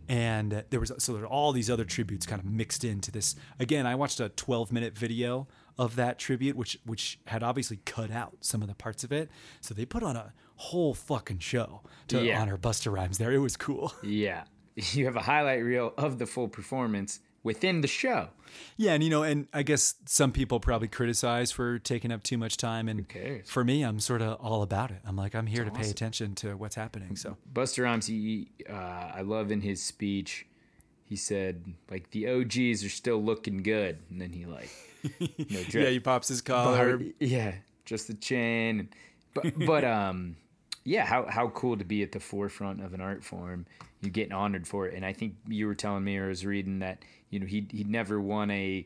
[0.08, 3.36] And there was so there are all these other tributes kind of mixed into this.
[3.60, 5.46] Again, I watched a 12 minute video
[5.78, 9.30] of that tribute, which which had obviously cut out some of the parts of it.
[9.60, 12.40] So they put on a whole fucking show to Yeah.
[12.40, 13.18] honor Busta Rhymes.
[13.18, 13.92] There, it was cool.
[14.02, 14.44] Yeah.
[14.92, 18.28] You have a highlight reel of the full performance within the show.
[18.76, 22.36] Yeah, and you know, and I guess some people probably criticize for taking up too
[22.36, 23.06] much time, and
[23.46, 24.98] for me, I'm sort of all about it.
[25.04, 27.16] I'm like, I'm here to pay attention to what's happening.
[27.16, 30.46] So Busta Rhymes, he, uh, I love in his speech,
[31.04, 33.98] he said, like, the OGs are still looking good.
[34.10, 34.70] And then he, like,
[35.18, 37.00] you know, yeah, he pops his collar.
[37.18, 38.88] Yeah, just the chain.
[39.34, 40.36] But but um,
[40.90, 43.64] yeah, how how cool to be at the forefront of an art form.
[44.00, 46.44] You're getting honored for it, and I think you were telling me or I was
[46.44, 48.84] reading that you know he he never won a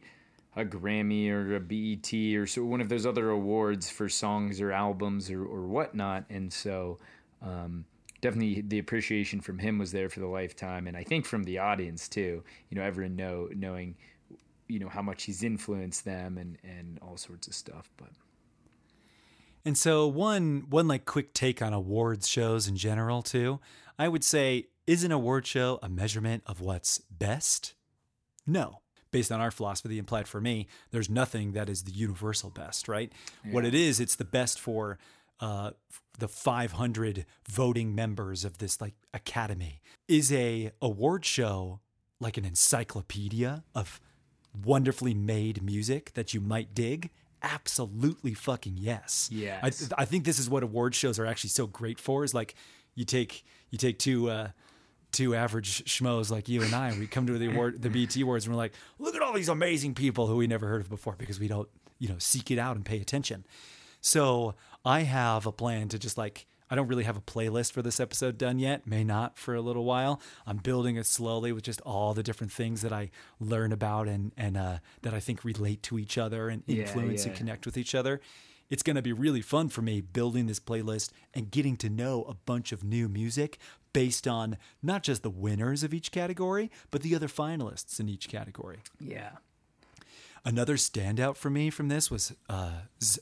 [0.54, 4.70] a Grammy or a BET or so one of those other awards for songs or
[4.70, 6.98] albums or or whatnot, and so.
[7.42, 7.86] Um,
[8.20, 11.58] Definitely, the appreciation from him was there for the lifetime, and I think from the
[11.58, 12.42] audience too.
[12.70, 13.96] You know, everyone know knowing,
[14.66, 17.90] you know, how much he's influenced them and and all sorts of stuff.
[17.98, 18.08] But
[19.64, 23.60] And so one one like quick take on awards shows in general too.
[23.98, 27.74] I would say is an award show a measurement of what's best?
[28.46, 28.80] No.
[29.10, 33.12] Based on our philosophy, implied for me, there's nothing that is the universal best, right?
[33.52, 34.98] What it is, it's the best for
[35.38, 35.70] uh,
[36.18, 39.80] the 500 voting members of this like academy.
[40.08, 41.80] Is a award show
[42.20, 44.00] like an encyclopedia of
[44.64, 47.10] wonderfully made music that you might dig?
[47.44, 49.28] Absolutely fucking yes.
[49.30, 49.60] Yeah.
[49.62, 52.54] I, I think this is what award shows are actually so great for is like
[52.94, 54.48] you take you take two uh
[55.12, 58.16] two average schmoes like you and I and we come to the award the BET
[58.16, 60.88] awards and we're like look at all these amazing people who we never heard of
[60.88, 63.46] before because we don't you know seek it out and pay attention.
[64.00, 64.54] So
[64.84, 68.00] I have a plan to just like I don't really have a playlist for this
[68.00, 68.86] episode done yet.
[68.86, 70.20] May not for a little while.
[70.46, 74.32] I'm building it slowly with just all the different things that I learn about and
[74.36, 77.76] and uh, that I think relate to each other and Yeah, influence and connect with
[77.76, 78.20] each other.
[78.70, 82.24] It's going to be really fun for me building this playlist and getting to know
[82.24, 83.58] a bunch of new music
[83.92, 88.26] based on not just the winners of each category, but the other finalists in each
[88.28, 88.78] category.
[88.98, 89.32] yeah,
[90.46, 92.72] Another standout for me from this was uh,
[93.02, 93.20] Z-.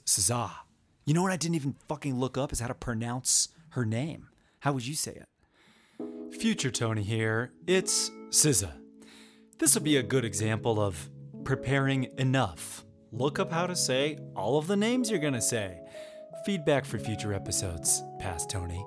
[1.04, 4.28] You know what I didn't even fucking look up is how to pronounce her name.
[4.60, 6.38] How would you say it?
[6.38, 7.52] Future Tony here.
[7.66, 8.70] It's SZA.
[9.58, 11.10] This would be a good example of
[11.42, 12.84] preparing enough.
[13.10, 15.80] Look up how to say all of the names you're going to say.
[16.46, 18.84] Feedback for future episodes, past Tony.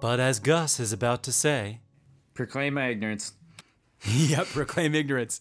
[0.00, 1.80] But as Gus is about to say,
[2.34, 3.32] proclaim my ignorance.
[4.04, 5.40] yep, proclaim ignorance.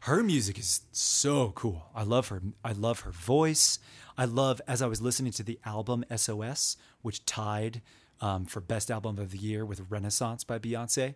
[0.00, 1.90] Her music is so cool.
[1.94, 2.40] I love her.
[2.64, 3.78] I love her voice.
[4.20, 7.80] I love as I was listening to the album SOS, which tied
[8.20, 11.14] um, for best album of the year with Renaissance by Beyonce.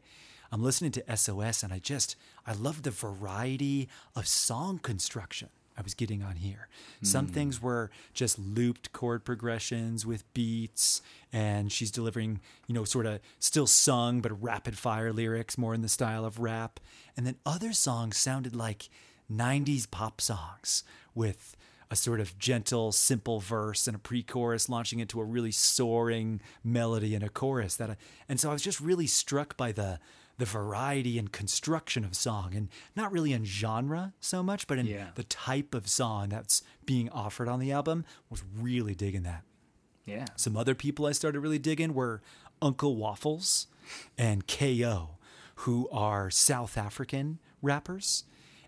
[0.51, 5.83] I'm listening to SOS and I just I love the variety of song construction I
[5.83, 6.69] was getting on here.
[7.03, 13.05] Some things were just looped chord progressions with beats, and she's delivering, you know, sort
[13.05, 16.81] of still sung but rapid fire lyrics, more in the style of rap.
[17.19, 18.88] And then other songs sounded like
[19.31, 21.55] 90s pop songs with
[21.90, 27.14] a sort of gentle, simple verse and a pre-chorus launching into a really soaring melody
[27.14, 27.77] and a chorus.
[27.77, 27.97] That, I,
[28.29, 29.99] and so I was just really struck by the
[30.37, 34.87] the variety and construction of song, and not really in genre so much, but in
[34.87, 35.11] Yeah.
[35.14, 38.05] the type of song that's being offered on the album.
[38.31, 39.44] Was really digging that.
[40.05, 40.25] Yeah.
[40.35, 42.20] Some other people I started really digging were
[42.61, 43.68] Uncle Waffles
[44.18, 45.18] and KO,
[45.57, 48.25] who are South African rappers.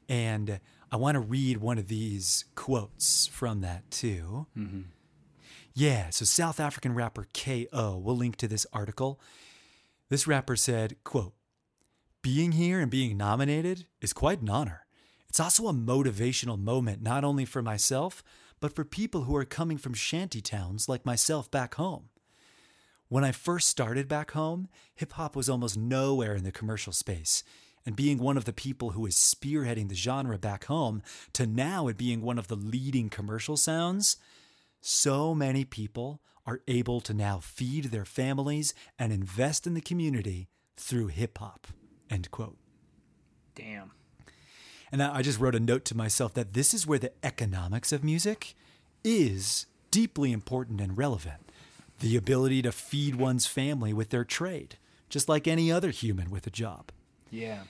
[0.08, 4.46] And I want to read one of these quotes from that too.
[4.56, 4.82] Mm-hmm.
[5.74, 9.20] Yeah, so South African rapper KO, we'll link to this article.
[10.08, 11.34] This rapper said, quote,
[12.22, 14.86] being here and being nominated is quite an honor.
[15.28, 18.22] It's also a motivational moment, not only for myself,
[18.58, 22.08] but for people who are coming from shanty towns like myself back home.
[23.08, 27.44] When I first started back home, hip hop was almost nowhere in the commercial space.
[27.86, 31.86] And being one of the people who is spearheading the genre back home to now
[31.86, 34.16] it being one of the leading commercial sounds,
[34.80, 40.48] so many people are able to now feed their families and invest in the community
[40.76, 41.68] through hip hop.
[42.10, 42.56] End quote.
[43.54, 43.92] Damn.
[44.92, 47.92] And I I just wrote a note to myself that this is where the economics
[47.92, 48.54] of music
[49.02, 51.50] is deeply important and relevant.
[52.00, 54.76] The ability to feed one's family with their trade,
[55.08, 56.92] just like any other human with a job.
[57.30, 57.62] Yeah.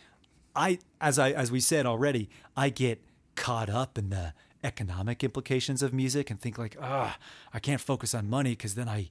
[0.56, 3.02] I as I as we said already, I get
[3.34, 4.32] caught up in the
[4.64, 7.18] economic implications of music and think like, ah,
[7.52, 9.08] I can't focus on money because then I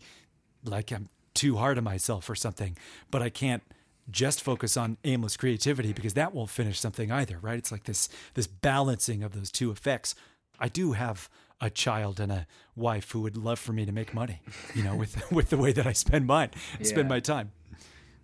[0.64, 2.78] like I'm too hard on myself or something.
[3.12, 3.64] But I can't
[4.10, 7.58] just focus on aimless creativity because that won't finish something either, right?
[7.58, 10.16] It's like this this balancing of those two effects.
[10.60, 11.30] I do have
[11.62, 14.42] a child and a wife who would love for me to make money,
[14.74, 16.50] you know, with with the way that I spend mine,
[16.82, 17.52] spend my time.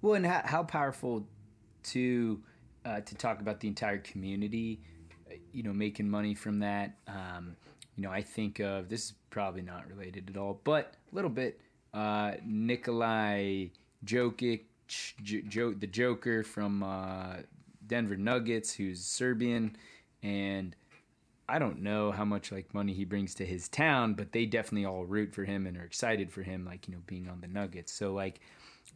[0.01, 1.27] Well, and how, how powerful
[1.84, 2.41] to
[2.86, 4.82] uh, to talk about the entire community,
[5.30, 6.98] uh, you know, making money from that.
[7.08, 7.56] Um,
[7.96, 11.30] you know, I think of this is probably not related at all, but a little
[11.30, 11.60] bit.
[11.94, 13.67] Uh, Nikolai
[14.06, 17.38] Jokic, J- Jo- the Joker from uh,
[17.86, 19.76] Denver Nuggets, who's Serbian,
[20.24, 20.76] and
[21.50, 24.86] I don't know how much like money he brings to his town, but they definitely
[24.86, 27.48] all root for him and are excited for him, like you know, being on the
[27.48, 27.91] Nuggets.
[27.91, 28.39] So like,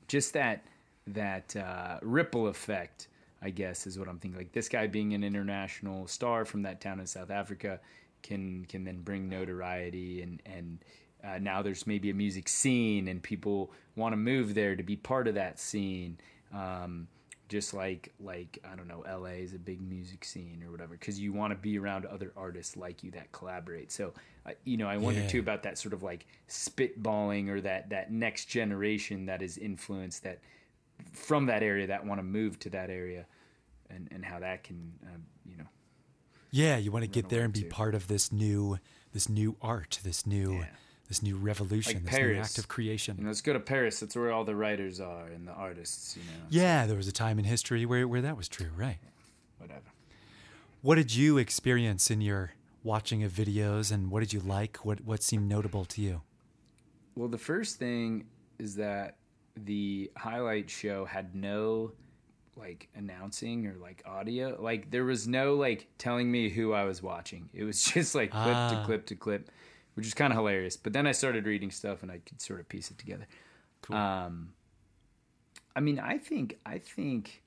[0.08, 0.66] just that
[1.08, 3.10] that uh, ripple effect,
[3.46, 4.40] I guess, is what I'm thinking.
[4.40, 7.80] Like this guy being an international star from that town in South Africa
[8.24, 10.80] can can then bring notoriety and and
[11.24, 14.96] uh, now there's maybe a music scene and people want to move there to be
[14.96, 16.18] part of that scene.
[16.54, 17.08] Um,
[17.48, 21.20] just like like I don't know, LA is a big music scene or whatever, because
[21.20, 23.92] you want to be around other artists like you that collaborate.
[23.92, 24.14] So,
[24.48, 25.28] uh, you know, I wonder Yeah.
[25.28, 30.24] too about that sort of like spitballing or that that next generation that is influenced
[30.24, 30.40] that
[31.14, 33.26] from that area that want to move to that area,
[33.90, 35.68] and and how that can uh, you know
[36.52, 37.70] Yeah, you want to get there and be too.
[37.70, 38.78] part of this new
[39.14, 40.66] this new art, this new Yeah.
[41.08, 42.50] this new revolution, Like this new Paris.
[42.50, 43.18] act of creation.
[43.24, 44.00] let's go to Paris.
[44.00, 46.18] That's where all the writers are and the artists.
[46.18, 48.98] You know, yeah, there was a time in history where where that was true, right?
[49.60, 49.92] whatever.
[50.82, 52.52] What did you experience in your
[52.84, 54.78] watching of videos and what did you like?
[54.86, 56.22] What what seemed notable to you?
[57.16, 58.26] Well, the first thing
[58.60, 59.18] is that
[59.56, 61.94] the highlight show had no
[62.58, 64.58] like announcing or like audio.
[64.62, 67.50] Like there was no like telling me who I was watching.
[67.54, 68.70] It was just like clip Ah.
[68.80, 69.50] to clip to clip,
[69.96, 70.78] which is kind of hilarious.
[70.78, 73.28] But then I started reading stuff and I could sort of piece it together.
[73.82, 73.96] Cool.
[73.96, 74.54] Um,
[75.76, 77.42] I mean, I think I think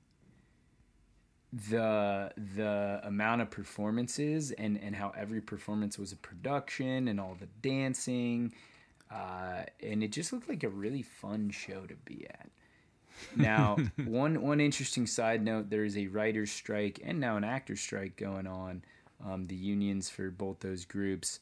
[1.51, 7.35] the the amount of performances and and how every performance was a production and all
[7.39, 8.53] the dancing
[9.09, 12.51] uh, and it just looked like a really fun show to be at
[13.35, 17.81] now one one interesting side note there is a writer's strike and now an actor's
[17.81, 18.83] strike going on.
[19.25, 21.39] Um, the unions for both those groups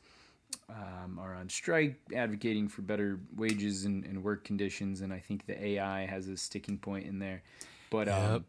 [0.70, 5.46] um, are on strike advocating for better wages and, and work conditions and i think
[5.46, 7.44] the ai has a sticking point in there.
[7.90, 8.46] But um,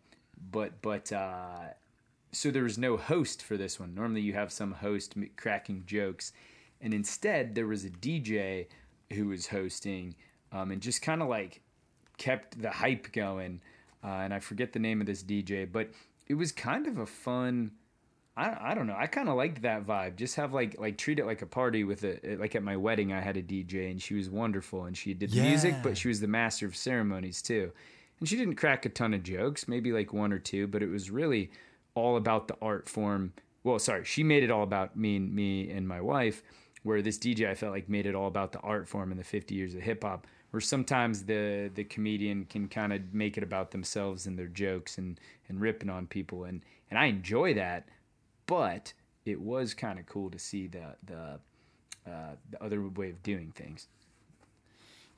[0.51, 1.59] but but uh,
[2.33, 3.95] so there was no host for this one.
[3.95, 6.33] Normally you have some host cracking jokes,
[6.81, 8.67] and instead there was a DJ
[9.13, 10.15] who was hosting
[10.53, 11.63] um, and just kind of like
[12.19, 13.61] kept the hype going.
[14.05, 15.89] Uh, and I forget the name of this DJ, but
[16.29, 17.73] it was kind of a fun.
[18.37, 18.97] I, I don't know.
[18.97, 20.17] I kind of liked that vibe.
[20.17, 23.13] Just have like like treat it like a party with a like at my wedding.
[23.13, 26.09] I had a DJ and she was wonderful and she did the music, but she
[26.09, 27.73] was the master of ceremonies too.
[28.21, 30.89] And she didn't crack a ton of jokes, maybe like one or two, but it
[30.89, 31.51] was really
[31.95, 33.33] all about the art form.
[33.65, 36.43] well, sorry, she made it all about me and me and my wife.
[36.85, 39.25] Where this DJ, I felt like made it all about the art form and the
[39.25, 40.29] 50 years of hip hop.
[40.51, 44.99] Where sometimes the the comedian can kind of make it about themselves and their jokes
[44.99, 47.89] and and ripping on people, and and I enjoy that,
[48.47, 48.93] but
[49.25, 51.41] it was kind of cool to see the the
[52.11, 53.89] uh, the other way of doing things.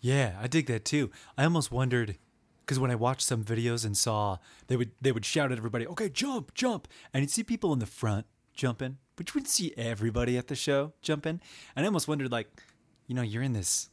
[0.01, 1.11] Yeah, I dig that too.
[1.37, 2.17] I almost wondered
[2.61, 5.87] because when I watched some videos and saw they would they would shout at everybody,
[5.87, 9.75] "Okay, jump, jump!" and you'd see people in the front jumping, but you wouldn't see
[9.77, 11.41] everybody at the show jumping.
[11.77, 12.49] And I almost wondered, like,
[13.07, 13.90] you know, you're in this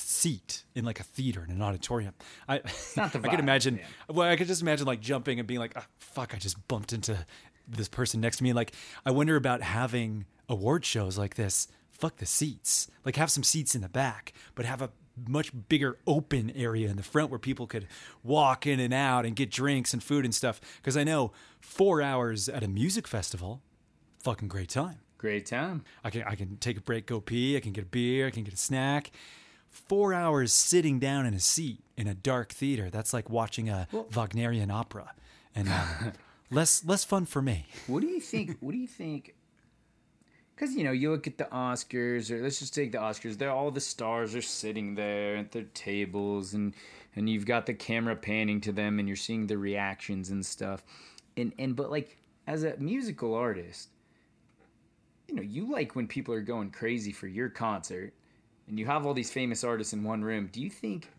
[0.00, 2.14] seat in like a theater in an auditorium.
[2.48, 2.60] I
[2.96, 3.80] not the I could imagine.
[4.08, 6.92] Well, I could just imagine like jumping and being like, oh, "Fuck!" I just bumped
[6.92, 7.26] into
[7.68, 8.52] this person next to me.
[8.52, 8.72] Like,
[9.04, 11.68] I wonder about having award shows like this.
[11.90, 12.88] Fuck the seats.
[13.04, 14.90] Like, have some seats in the back, but have a
[15.26, 17.86] much bigger open area in the front where people could
[18.22, 20.60] walk in and out and get drinks and food and stuff.
[20.76, 23.62] Because I know four hours at a music festival,
[24.22, 24.98] fucking great time.
[25.18, 25.82] Great time.
[26.04, 27.56] I can I can take a break, go pee.
[27.56, 28.26] I can get a beer.
[28.26, 29.10] I can get a snack.
[29.76, 32.88] Four hours sitting down in a seat in a dark theater.
[32.90, 35.12] That's like watching a Wagnerian opera,
[35.54, 36.12] and um,
[36.50, 37.66] less less fun for me.
[37.86, 38.56] What do you think?
[38.60, 39.34] What do you think?
[40.54, 43.36] Because you know, you look at the Oscars, or let's just take the Oscars.
[43.36, 46.74] They're all the stars are sitting there at their tables, and
[47.14, 50.84] and you've got the camera panning to them, and you're seeing the reactions and stuff.
[51.36, 52.16] And and but like
[52.46, 53.90] as a musical artist,
[55.28, 58.14] you know, you like when people are going crazy for your concert,
[58.68, 60.48] and you have all these famous artists in one room.
[60.52, 61.10] Do you think?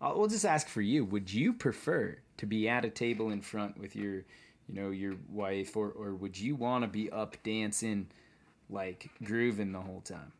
[0.00, 1.04] I'll, we'll just ask for you.
[1.04, 4.14] Would you prefer to be at a table in front with your,
[4.68, 8.08] you know, your wife, or or would you want to be up dancing,
[8.68, 10.32] like grooving the whole time?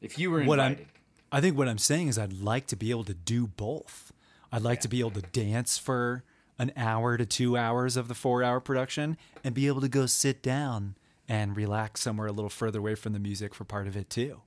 [0.00, 0.86] If you were invited, What I'm-
[1.32, 4.12] I think what I'm saying is I'd like to be able to do both.
[4.50, 6.24] I'd like to be able to dance for
[6.58, 10.06] an hour to two hours of the four hour production and be able to go
[10.06, 10.96] sit down
[11.28, 14.40] and relax somewhere a little further away from the music for part of it too.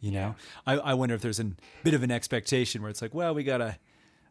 [0.00, 0.34] You know,
[0.66, 1.50] I, I wonder if there's a
[1.82, 3.78] bit of an expectation where it's like, well, we gotta,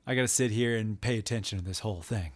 [0.05, 2.31] I gotta sit here and pay attention to this whole thing,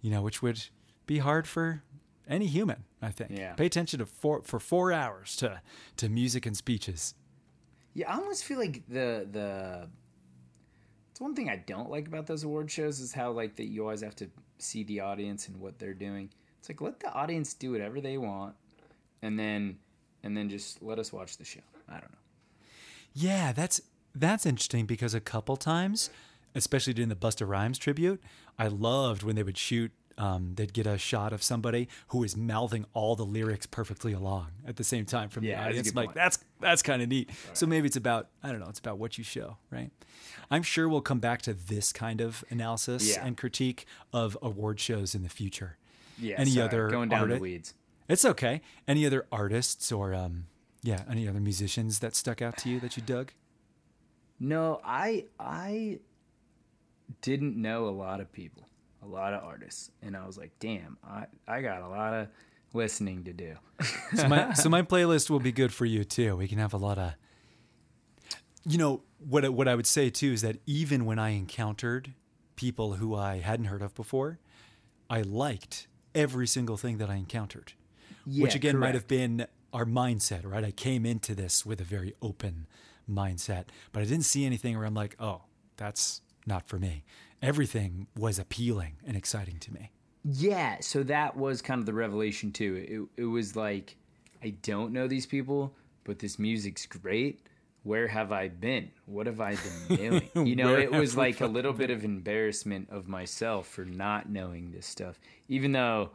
[0.00, 0.64] you know, which would
[1.06, 1.82] be hard for
[2.28, 3.32] any human, I think.
[3.32, 3.52] Yeah.
[3.52, 5.60] Pay attention to four for four hours to
[5.98, 7.14] to music and speeches.
[7.94, 9.88] yeah, I almost feel like the the.
[11.10, 13.82] It's one thing I don't like about those award shows is how like that you
[13.82, 16.30] always have to see the audience and what they're doing.
[16.60, 18.54] It's like let the audience do whatever they want,
[19.22, 19.76] and then
[20.22, 21.60] and then just let us watch the show.
[21.88, 22.18] I don't know.
[23.14, 23.80] Yeah, that's
[24.14, 26.10] that's interesting because a couple times,
[26.54, 28.20] especially during the Busta Rhymes tribute,
[28.58, 29.92] I loved when they would shoot.
[30.18, 34.48] Um, they'd get a shot of somebody who is mouthing all the lyrics perfectly along
[34.66, 35.88] at the same time from Yeah, the that's audience.
[35.90, 36.14] I'm like point.
[36.16, 37.30] that's that's kind of neat.
[37.54, 38.68] So maybe it's about I don't know.
[38.68, 39.90] It's about what you show, right?
[40.50, 43.24] I'm sure we'll come back to this kind of analysis Yeah.
[43.24, 45.78] and critique of award shows in the future.
[46.18, 46.34] Yeah.
[46.36, 47.72] Any sorry, other going down the weeds?
[48.06, 48.60] It's okay.
[48.86, 50.46] Any other artists or um,
[50.82, 53.32] yeah, any other musicians that stuck out to you that you dug?
[54.38, 55.98] No, I I
[57.22, 58.66] didn't know a lot of people,
[59.02, 62.28] a lot of artists, and I was like, damn, I I got a lot of
[62.72, 63.54] listening to do.
[64.14, 66.36] so my so my playlist will be good for you too.
[66.36, 67.12] We can have a lot of
[68.64, 72.14] you know what I- what I would say too is that even when I encountered
[72.56, 74.38] people who I hadn't heard of before,
[75.08, 77.72] I liked every single thing that I encountered.
[78.26, 80.64] which Yeah, again might have been our mindset, right?
[80.64, 82.66] I came into this with a very open
[83.08, 85.42] mindset, but I didn't see anything where I'm like, "Oh,
[85.76, 87.04] that's not for me."
[87.42, 89.90] Everything was appealing and exciting to me.
[90.24, 93.08] Yeah, so that was kind of the revelation too.
[93.16, 93.96] It it was like
[94.42, 97.46] I don't know these people, but this music's great.
[97.82, 98.90] Where have I been?
[99.06, 99.56] What have I
[99.88, 99.96] been
[100.34, 100.46] doing?
[100.46, 104.70] You know, it was like a little bit of embarrassment of myself for not knowing
[104.70, 105.18] this stuff,
[105.48, 106.10] even though,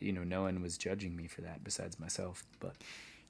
[0.00, 2.44] You know, no one was judging me for that besides myself.
[2.60, 2.76] But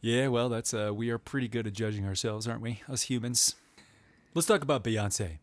[0.00, 3.54] Yeah, well, that's uh, we are pretty good at judging ourselves, aren't we, us humans?
[4.34, 5.38] Let's talk about Beyonce.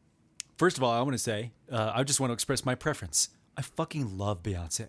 [0.58, 3.30] First of all, I want to say uh, I just want to express my preference.
[3.58, 4.88] I fucking love Beyonce.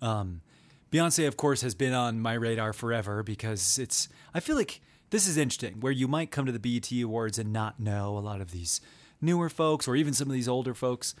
[0.00, 0.42] Um,
[0.90, 4.08] Beyonce, of course, has been on my radar forever because it's.
[4.32, 4.80] I feel like
[5.10, 8.20] this is interesting, where you might come to the BET Awards and not know a
[8.20, 8.80] lot of these
[9.20, 11.14] newer folks or even some of these older folks.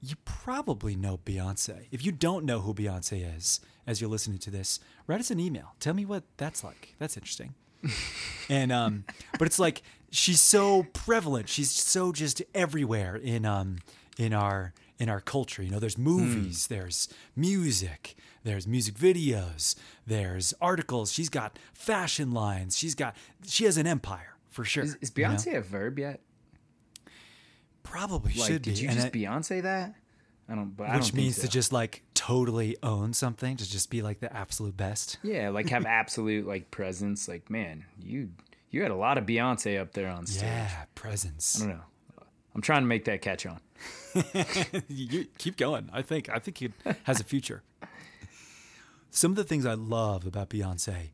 [0.00, 1.86] You probably know Beyonce.
[1.90, 5.40] If you don't know who Beyonce is, as you're listening to this, write us an
[5.40, 5.74] email.
[5.80, 6.94] Tell me what that's like.
[6.98, 7.54] That's interesting.
[8.48, 9.04] and um,
[9.38, 11.48] but it's like she's so prevalent.
[11.48, 13.78] She's so just everywhere in um
[14.18, 15.62] in our in our culture.
[15.62, 19.76] You know, there's movies, there's music, there's music videos,
[20.06, 21.12] there's articles.
[21.12, 22.76] She's got fashion lines.
[22.76, 24.84] She's got she has an empire for sure.
[24.84, 25.30] is, is you know?
[25.30, 26.20] Beyonce a verb yet?
[27.90, 28.70] Probably Like, should did be.
[28.72, 29.94] Did you And just Beyonce that?
[30.48, 30.76] I don't.
[30.76, 31.42] But I Which don't means so.
[31.42, 35.18] to just like totally own something, to just be like the absolute best.
[35.22, 37.28] yeah, like have absolute like presence.
[37.28, 38.30] Like man, you
[38.70, 40.42] you had a lot of Beyonce up there on stage.
[40.44, 41.62] Yeah, presence.
[41.62, 41.82] I don't know.
[42.54, 43.60] I'm trying to make that catch on.
[44.88, 45.88] you keep going.
[45.92, 46.72] I think I think it
[47.04, 47.62] has a future.
[49.10, 51.10] Some of the things I love about Beyonce,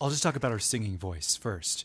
[0.00, 1.84] I'll just talk about her singing voice first.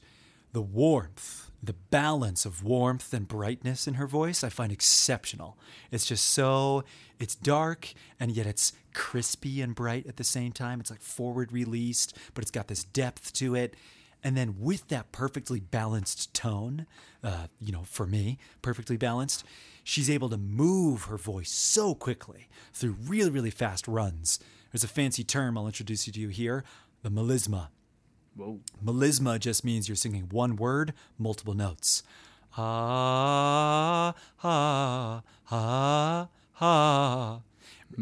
[0.54, 5.58] The warmth, the balance of warmth and brightness in her voice, I find exceptional.
[5.92, 6.84] It's just so
[7.20, 10.80] it's dark and yet it's crispy and bright at the same time.
[10.80, 13.76] It's like forward released, but it's got this depth to it.
[14.24, 16.88] And then with that perfectly balanced tone,
[17.24, 19.44] uh, you know, for me, perfectly balanced,
[19.84, 24.40] she's able to move her voice so quickly through really, really fast runs.
[24.72, 26.64] There's a fancy term I'll introduce you to you here
[27.04, 27.70] the melisma.
[28.36, 28.60] Whoa.
[28.84, 32.04] Melisma just means you're singing one word, multiple notes.
[32.58, 34.14] Ah,
[34.44, 35.22] ah,
[35.52, 36.28] ah,
[36.60, 37.42] ah.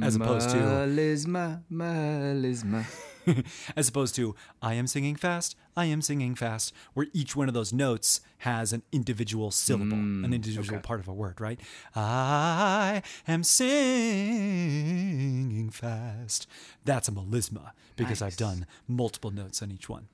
[0.01, 2.86] As opposed to melisma, melisma.
[3.75, 7.53] as opposed to I am singing fast, I am singing fast, where each one of
[7.53, 10.82] those notes has an individual syllable, an individual okay.
[10.82, 11.59] part of a word, right?
[11.95, 13.69] I am singing
[15.71, 16.47] fast.
[16.86, 20.07] That's a melisma because I've done multiple notes on each one.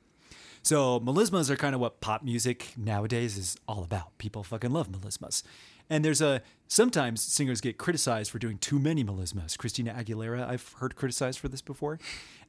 [0.65, 4.17] So melismas are kind of what pop music nowadays is all about.
[4.17, 5.43] People fucking love melismas.
[5.91, 9.55] And there's a sometimes singers get criticized for doing too many melismas.
[9.55, 11.99] Christina Aguilera, I've heard criticized for this before.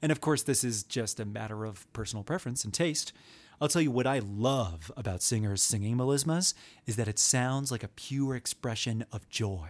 [0.01, 3.13] And of course, this is just a matter of personal preference and taste.
[3.61, 6.55] I'll tell you what I love about singers singing melismas
[6.87, 9.69] is that it sounds like a pure expression of joy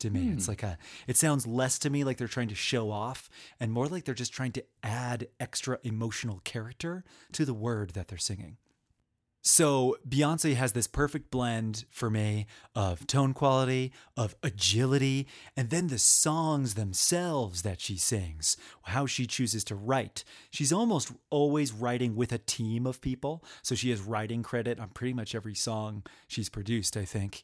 [0.00, 0.30] to me.
[0.32, 3.28] It's like a it sounds less to me like they're trying to show off
[3.60, 8.08] and more like they're just trying to add extra emotional character to the word that
[8.08, 8.56] they're singing.
[9.46, 15.88] So Beyonce has this perfect blend for me of tone quality, of agility, and then
[15.88, 20.24] the songs themselves that she sings, how she chooses to write.
[20.50, 23.44] She's almost always writing with a team of people.
[23.60, 27.42] So she has writing credit on pretty much every song she's produced, I think.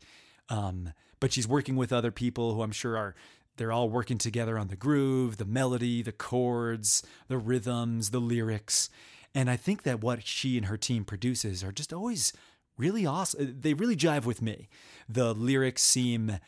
[0.49, 3.15] Um, but she's working with other people who I'm sure are
[3.57, 8.89] they're all working together on the groove, the melody, the chords, the rhythms, the lyrics.
[9.35, 12.33] And I think that what she and her team produces are just always
[12.79, 13.57] really awesome.
[13.61, 14.69] They really jive with me.
[15.09, 16.39] The lyrics seem,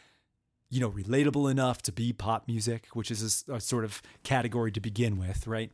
[0.70, 4.81] you know, relatable enough to be pop music, which is a sort of category to
[4.81, 5.70] begin with, right?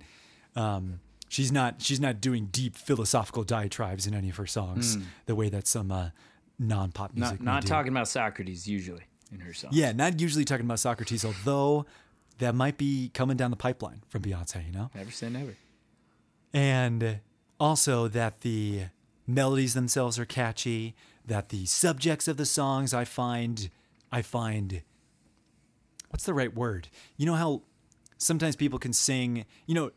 [0.57, 4.97] Um, she's not she's not doing deep philosophical diatribes in any of her songs
[5.27, 6.11] the way that some uh,
[6.59, 9.75] non-pop music Not not talking about Socrates usually in her songs.
[9.75, 11.87] Yeah, not usually talking about Socrates, although
[12.39, 14.91] that might be coming down the pipeline from Beyonce, you know?
[14.95, 15.57] Never say never.
[16.53, 17.21] And
[17.61, 18.85] also that the
[19.27, 20.95] melodies themselves are catchy,
[21.25, 23.71] that the subjects of the songs I find
[24.11, 24.83] I find
[26.11, 26.89] what's the right word?
[27.17, 27.63] You know how
[28.17, 29.91] sometimes people can sing, you know,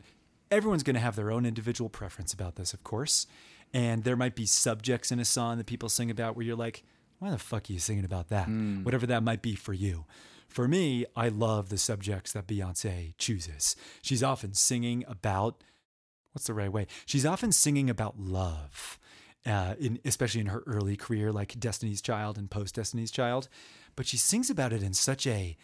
[0.52, 3.26] everyone's going to have their own individual preference about this, of course.
[3.74, 6.84] And there might be subjects in a song that people sing about where you're like,
[7.18, 8.48] why the fuck are you singing about that?
[8.84, 10.04] Whatever that might be for you.
[10.48, 13.74] For me, I love the subjects that Beyonce chooses.
[14.02, 15.64] She's often singing about
[16.32, 16.86] what's the right way?
[17.06, 18.98] She's often singing about love,
[19.46, 23.48] uh, in especially in her early career, like Destiny's Child and post Destiny's Child.
[23.96, 25.56] But she sings about it in such a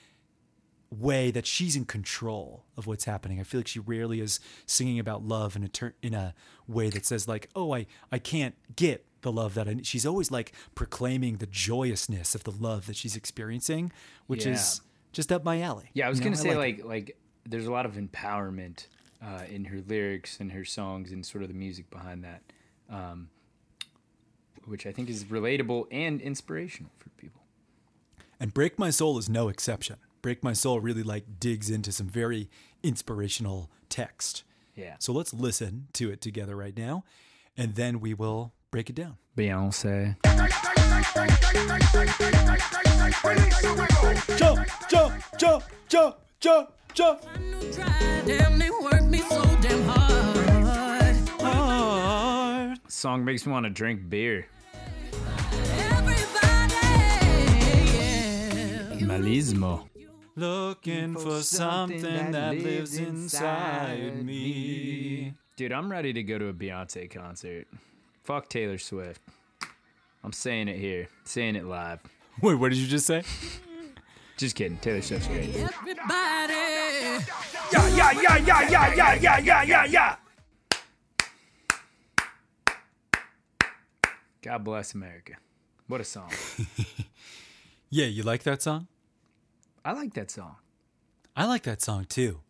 [0.90, 3.38] way that she's in control of what's happening.
[3.40, 6.34] I feel like she rarely is singing about love in a ter- in a
[6.66, 9.86] way that says like, "Oh, I I can't get the love that I." Need.
[9.86, 13.92] She's always like proclaiming the joyousness of the love that she's experiencing,
[14.26, 14.52] which Yeah.
[14.52, 14.80] is
[15.12, 15.90] just up my alley.
[15.92, 18.86] Yeah, I was You know, gonna say like like like there's a lot of empowerment
[19.22, 22.42] uh, in her lyrics and her songs and sort of the music behind that,
[22.88, 23.28] um,
[24.64, 27.42] which I think is relatable and inspirational for people.
[28.40, 29.96] And Break My Soul is no exception.
[30.22, 32.50] Break My Soul really like digs into some very
[32.82, 34.44] inspirational text.
[34.74, 34.96] Yeah.
[34.98, 37.04] So let's listen to it together right now,
[37.56, 39.16] and then we will break it down.
[39.36, 40.16] Beyonce.
[44.36, 47.20] Jump, jump, jump, jump, jump, jump.
[48.26, 51.28] Damn, they work me so damn hard.
[51.40, 52.78] Hard.
[52.90, 54.46] Song makes me want to drink beer.
[55.78, 56.22] Everybody,
[57.94, 59.06] yeah.
[59.06, 59.88] Malismo.
[60.38, 65.34] Looking for something that lives inside me.
[65.56, 67.66] Dude, I'm ready to go to a Beyonce concert.
[68.22, 69.20] Fuck Taylor Swift.
[70.22, 72.00] I'm saying it here, saying it live.
[72.42, 73.24] Wait, what did you just say?
[74.36, 74.78] Just kidding.
[74.78, 75.48] Taylor Swift's great.
[75.56, 76.54] Everybody.
[77.72, 80.16] Yeah, yeah, yeah, yeah, yeah, yeah, yeah, yeah, yeah, yeah.
[84.42, 85.34] God bless America.
[85.88, 86.30] What a song.
[87.90, 88.86] Yeah, you like that song?
[89.84, 90.56] I like that song.
[91.36, 92.40] I like that song too.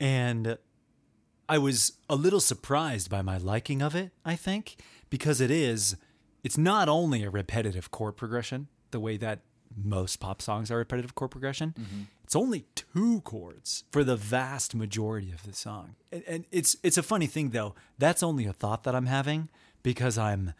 [0.00, 0.58] And
[1.48, 4.76] I was a little surprised by my liking of it, I think,
[5.10, 5.96] because it is,
[6.42, 9.40] it's not only a repetitive chord progression, the way that
[9.76, 11.74] most pop songs are repetitive chord progression.
[11.78, 12.02] Mm-hmm.
[12.24, 15.96] It's only two chords for the vast majority of the song.
[16.10, 17.74] And, and it's it's a funny thing though.
[17.98, 19.48] That's only a thought that I'm having
[19.82, 20.54] because I'm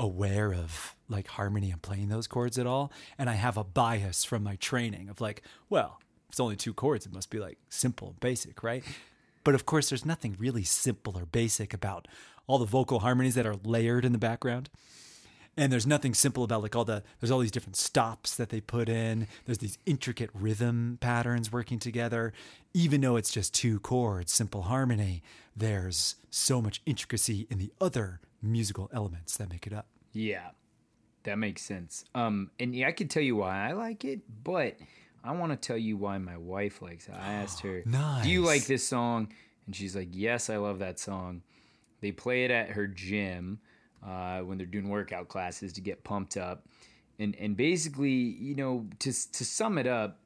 [0.00, 4.24] aware of like harmony and playing those chords at all and I have a bias
[4.24, 8.08] from my training of like, well, it's only two chords, it must be like simple,
[8.08, 8.84] and basic, right?
[9.44, 12.06] But of course there's nothing really simple or basic about
[12.46, 14.68] all the vocal harmonies that are layered in the background.
[15.56, 18.60] And there's nothing simple about like all the there's all these different stops that they
[18.60, 19.26] put in.
[19.44, 22.32] There's these intricate rhythm patterns working together.
[22.74, 25.22] Even though it's just two chords simple harmony
[25.58, 29.86] there's so much intricacy in the other musical elements that make it up.
[30.12, 30.50] Yeah,
[31.28, 32.06] that makes sense.
[32.14, 34.76] Um, and yeah, I could tell you why I like it, but
[35.22, 37.14] I want to tell you why my wife likes it.
[37.14, 37.82] I asked her,
[38.22, 39.28] "Do you like this song?"
[39.66, 41.42] And she's like, "Yes, I love that song."
[42.00, 43.60] They play it at her gym
[44.06, 46.64] uh, when they're doing workout classes to get pumped up,
[47.18, 50.18] and and basically, you know, to to sum it up,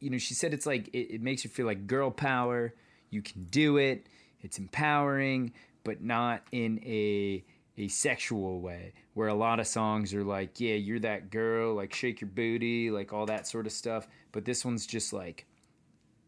[0.00, 2.74] you know, she said it's like it, it makes you feel like girl power.
[3.10, 4.06] You can do it.
[4.42, 5.52] It's empowering,
[5.84, 7.44] but not in a
[7.78, 11.94] a sexual way where a lot of songs are like yeah you're that girl like
[11.94, 14.08] shake your booty like all that sort of stuff.
[14.32, 15.46] But this one's just like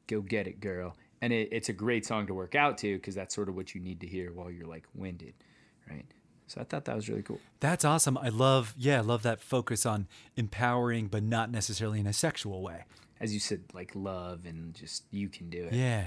[0.06, 0.96] go get it girl.
[1.22, 3.74] And it, it's a great song to work out to because that's sort of what
[3.74, 5.34] you need to hear while you're like winded
[5.90, 6.06] right?
[6.46, 7.40] So i thought that was really cool.
[7.60, 8.16] That's awesome.
[8.16, 12.62] I love yeah i love that focus on empowering but not necessarily in a sexual
[12.62, 12.84] way.
[13.20, 15.72] As you said like love and just you can do it.
[15.72, 16.06] Yeah.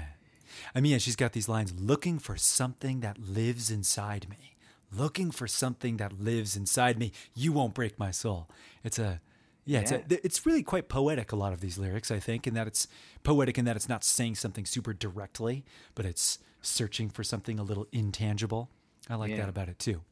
[0.74, 4.53] I mean, yeah, she's got these lines looking for something that lives inside me.
[4.96, 7.12] Looking for something that lives inside me.
[7.34, 8.48] You won't break my soul.
[8.82, 9.20] It's a
[9.66, 12.52] yeah, it's a, it's really quite poetic a lot of these lyrics, I think, in
[12.52, 12.86] that it's
[13.22, 15.64] poetic in that it's not saying something super directly,
[15.94, 18.68] but it's searching for something a little intangible.
[19.08, 19.38] I like Yeah.
[19.38, 20.02] that about it too.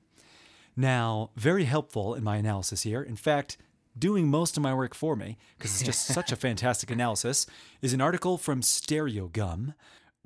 [0.74, 3.02] Now, very helpful in my analysis here.
[3.02, 3.58] In fact,
[3.98, 7.44] doing most of my work for me, because it's just such a fantastic analysis,
[7.82, 9.74] is an article from Stereogum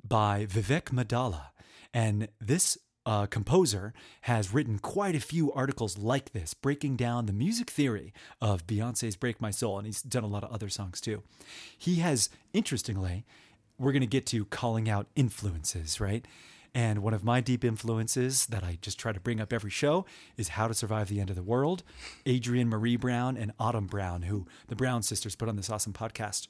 [0.07, 1.47] by Vivek Maddala.
[1.93, 2.77] And this
[3.07, 8.13] uh, composer has written quite a few articles like this, breaking down the music theory
[8.41, 9.77] of Beyonce's Break My Soul.
[9.77, 11.23] And he's done a lot of other songs too.
[11.75, 13.25] He has, interestingly,
[13.79, 16.27] we're going to get to calling out influences, right?
[16.75, 20.05] And one of my deep influences that I just try to bring up every show
[20.35, 21.83] is How to Survive the End of the World.
[22.27, 26.49] Adrienne Maree Brown and Autumn Brown, who the Brown sisters put on this awesome podcast.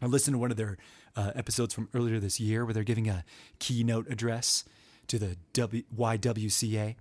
[0.00, 0.78] I listened to one of their
[1.14, 3.22] uh, episodes from earlier this year where they're giving a
[3.58, 4.64] keynote address
[5.08, 6.96] to the w- YWCA.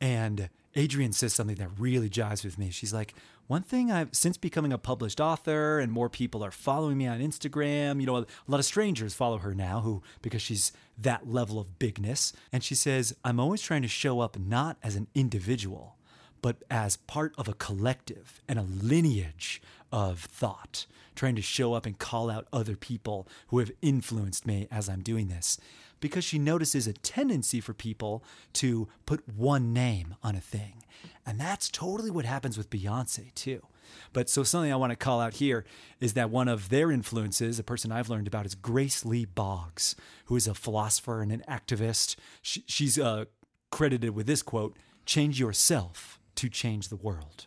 [0.00, 2.70] And Adrienne says something that really jives with me.
[2.70, 3.14] She's like,
[3.50, 7.18] one thing I've since becoming a published author and more people are following me on
[7.18, 11.58] Instagram, you know, a lot of strangers follow her now who because she's that level
[11.58, 12.32] of bigness.
[12.52, 15.96] And she says, I'm always trying to show up not as an individual,
[16.42, 19.60] but as part of a collective and a lineage
[19.90, 24.68] of thought, trying to show up and call out other people who have influenced me
[24.70, 25.58] as I'm doing this.
[26.00, 28.24] Because she notices a tendency for people
[28.54, 30.82] to put one name on a thing.
[31.26, 33.66] And that's totally what happens with Beyonce, too.
[34.12, 35.64] But so something I want to call out here
[36.00, 39.94] is that one of their influences, a person I've learned about, is Grace Lee Boggs,
[40.26, 42.16] who is a philosopher and an activist.
[42.42, 43.26] She, she's uh,
[43.70, 44.76] credited with this quote
[45.06, 47.46] Change yourself to change the world.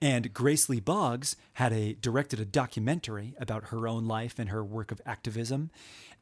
[0.00, 4.64] And Grace Lee Boggs had a directed a documentary about her own life and her
[4.64, 5.70] work of activism.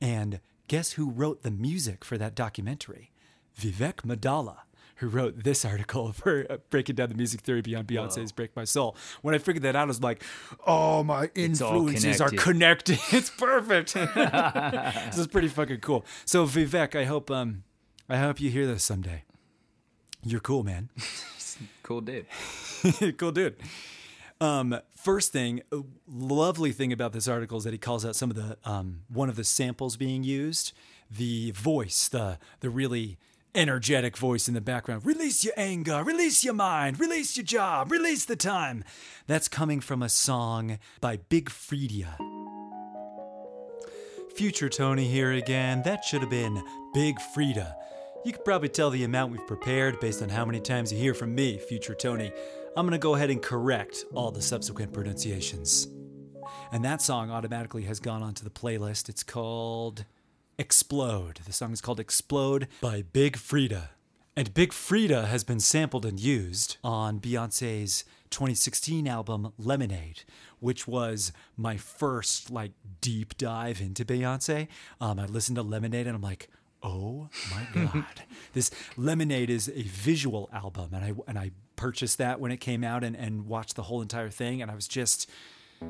[0.01, 3.11] And guess who wrote the music for that documentary?
[3.61, 4.59] Vivek Maddala,
[4.99, 8.63] who wrote this article for uh, breaking down the music theory beyond Beyonce's "Break My
[8.63, 10.23] Soul." When I figured that out, I was like,
[10.69, 13.01] "Oh, my influences are connected.
[13.01, 13.01] connected.
[13.17, 16.05] it's perfect." this is pretty fucking cool.
[16.25, 17.65] So Vivek, I hope um,
[18.09, 19.25] I hope you hear this someday.
[20.23, 20.89] You're cool, man.
[21.83, 22.27] cool dude
[23.17, 23.57] cool dude.
[24.41, 25.63] Um, first thing,
[26.09, 29.29] lovely thing about this article is that he calls out some of the um, one
[29.29, 30.73] of the samples being used,
[31.11, 33.19] the voice, the the really
[33.55, 35.05] energetic voice in the background.
[35.05, 38.85] Release your anger, release your mind, release your job, release the time.
[39.27, 42.17] That's coming from a song by Big Freedia.
[44.35, 45.83] Future Tony here again.
[45.83, 46.63] That should have been
[46.95, 47.75] Big Freedia.
[48.25, 51.15] You could probably tell the amount we've prepared based on how many times you hear
[51.15, 52.33] from me, Future Tony.
[52.77, 55.89] I'm going to go ahead and correct all the subsequent pronunciations.
[56.71, 59.09] And that song automatically has gone onto the playlist.
[59.09, 60.05] It's called
[60.57, 61.41] Explode.
[61.45, 63.89] The song is called Explode by Big Freedia.
[64.37, 70.23] And Big Freedia has been sampled and used on Beyonce's 2016 album Lemonade,
[70.61, 74.69] which was my first like deep dive into Beyonce.
[75.01, 76.49] Um, I listened to Lemonade and I'm like,
[76.85, 81.51] oh my god, this Lemonade is a visual album, and I and I
[81.81, 84.75] purchased that when it came out and and watched the whole entire thing, and I
[84.75, 85.31] was just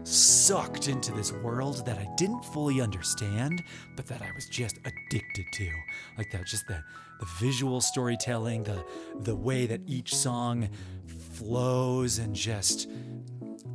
[0.04, 3.60] sucked into this world that I didn't fully understand,
[3.96, 5.68] but that I was just addicted to.
[6.16, 6.80] Like that, just the
[7.18, 8.84] the visual storytelling, the
[9.16, 10.68] the way that each song
[11.34, 12.88] flows and just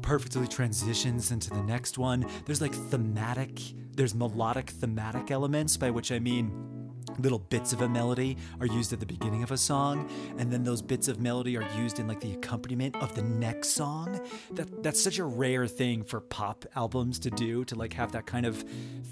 [0.01, 2.25] perfectly transitions into the next one.
[2.45, 3.59] There's like thematic,
[3.93, 6.84] there's melodic thematic elements, by which I mean
[7.19, 10.63] little bits of a melody are used at the beginning of a song and then
[10.63, 14.19] those bits of melody are used in like the accompaniment of the next song.
[14.51, 18.25] That that's such a rare thing for pop albums to do to like have that
[18.25, 18.63] kind of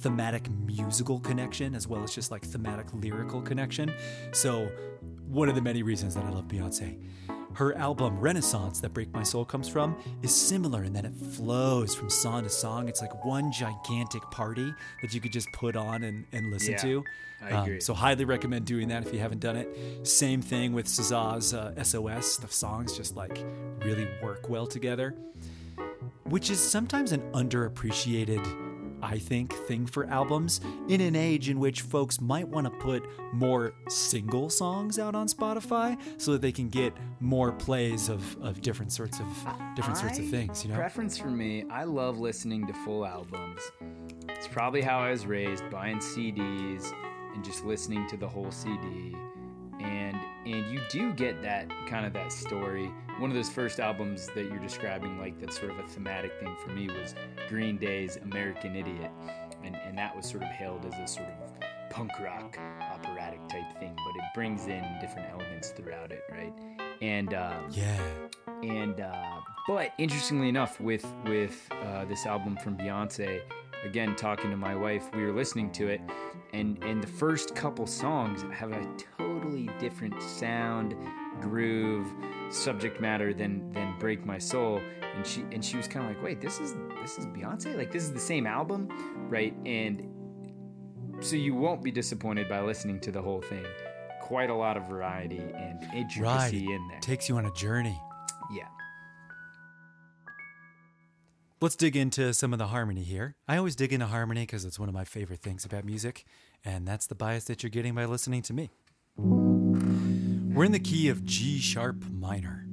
[0.02, 3.94] thematic musical connection as well as just like thematic lyrical connection.
[4.32, 4.70] So
[5.28, 7.00] one of the many reasons that I love Beyonce
[7.56, 11.94] her album Renaissance, that Break My Soul comes from, is similar in that it flows
[11.96, 12.88] from song to song.
[12.88, 16.78] It's like one gigantic party that you could just put on and, and listen Yeah,
[16.82, 17.04] to.
[17.42, 20.08] I Um, so, highly recommend doing that if you haven't done it.
[20.08, 22.38] Same thing with SZA's uh, SOS.
[22.38, 23.38] The songs just like
[23.84, 25.14] really work well together,
[26.24, 28.42] which is sometimes an underappreciated.
[29.04, 33.04] I think, thing for albums in an age in which folks might want to put
[33.34, 38.62] more single songs out on Spotify so that they can get more plays of, of
[38.62, 39.28] different sorts of
[39.76, 40.78] different sorts of things, you know?
[40.78, 43.60] Preference for me, I love listening to full albums.
[44.30, 46.92] It's probably how I was raised, buying CDs
[47.34, 49.16] and just listening to the whole CD.
[49.82, 52.90] And and you do get that kind of that story.
[53.20, 56.56] One of those first albums that you're describing, like that's sort of a thematic thing
[56.64, 57.16] for me, was
[57.48, 59.12] Green Day's American Idiot,
[59.64, 63.72] and and that was sort of hailed as a sort of punk rock operatic type
[63.80, 66.54] thing, but it brings in different elements throughout it, right?
[67.02, 68.00] And um, Yeah.
[68.64, 73.42] and uh, but interestingly enough with with uh, this album from beyonce
[73.84, 76.02] again talking to my wife we were listening to it
[76.54, 80.96] and and the first couple songs have a totally different sound
[81.42, 82.08] groove
[82.50, 84.80] subject matter than than break my soul.
[85.16, 87.76] And she and she was kind of like wait this is this is beyonce?
[87.76, 88.88] Like this is the same album?
[89.30, 90.08] Right and
[91.20, 93.66] so you won't be disappointed by listening to the whole thing.
[94.22, 96.54] Quite a lot of variety and intricacy Right.
[96.54, 97.00] in there.
[97.02, 98.00] Takes you on a journey.
[98.56, 98.68] yeah
[101.64, 103.38] Let's dig into some of the harmony here.
[103.48, 106.26] I always dig into harmony because it's one of my favorite things about music,
[106.66, 108.70] and that's the bias that you're getting by listening to me.
[109.16, 112.68] We're in the key of G sharp minor,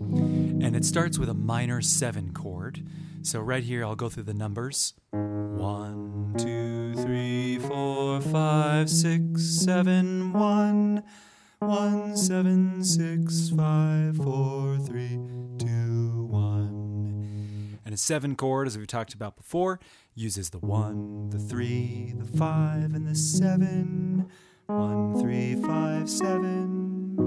[0.00, 2.82] and it starts with a minor seven chord.
[3.20, 10.32] So, right here, I'll go through the numbers one, two, three, four, five, six, seven,
[10.32, 11.02] one.
[11.58, 15.20] One seven six five four three
[15.58, 16.81] two one.
[17.92, 19.78] And a seven chord, as we've talked about before,
[20.14, 24.30] uses the one, the three, the five, and the seven.
[24.64, 27.20] One, three, five, seven.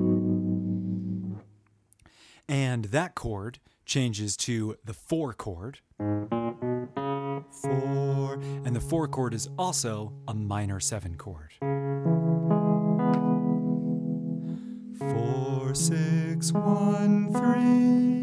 [2.49, 5.81] And that chord changes to the four chord.
[5.99, 6.23] Four.
[8.65, 11.51] And the four chord is also a minor seven chord.
[14.97, 18.14] Four, six, one, three.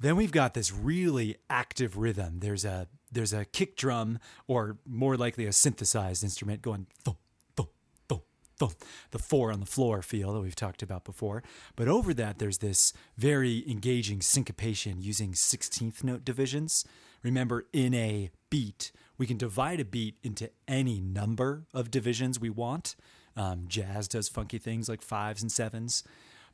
[0.00, 2.40] Then we've got this really active rhythm.
[2.40, 7.18] There's a there's a kick drum, or more likely a synthesized instrument, going thump,
[7.56, 7.70] thump,
[8.08, 8.22] thump,
[8.58, 8.74] thump.
[9.12, 11.42] The four on the floor feel that we've talked about before.
[11.74, 16.84] But over that, there's this very engaging syncopation using 16th note divisions.
[17.22, 22.50] Remember, in a beat, we can divide a beat into any number of divisions we
[22.50, 22.94] want.
[23.36, 26.04] Um, jazz does funky things like fives and sevens.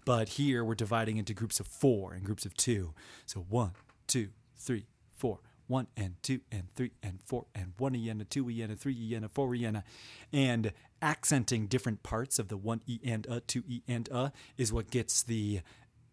[0.04, 2.92] But here we're dividing into groups of four and groups of two.
[3.26, 3.72] So one,
[4.06, 4.86] two, three,
[5.16, 5.40] four.
[5.66, 8.70] One and two and three and four and one e and a two e and
[8.70, 9.84] a three e and a four e and a
[10.30, 14.74] and accenting different parts of the one e and a two e and a is
[14.74, 15.62] what gets the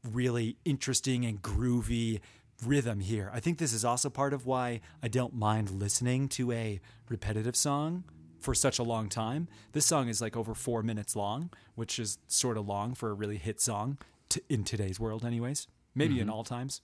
[0.09, 2.21] really interesting and groovy
[2.65, 3.29] rhythm here.
[3.33, 6.79] I think this is also part of why I don't mind listening to a
[7.09, 8.05] repetitive song
[8.41, 9.47] for such a long time.
[9.71, 13.13] This song is like over four minutes long, which is sort of long for a
[13.13, 13.97] really hit song
[14.29, 15.67] t- in today's world, anyways.
[15.93, 16.33] Maybe in mm-hmm.
[16.33, 16.81] all times.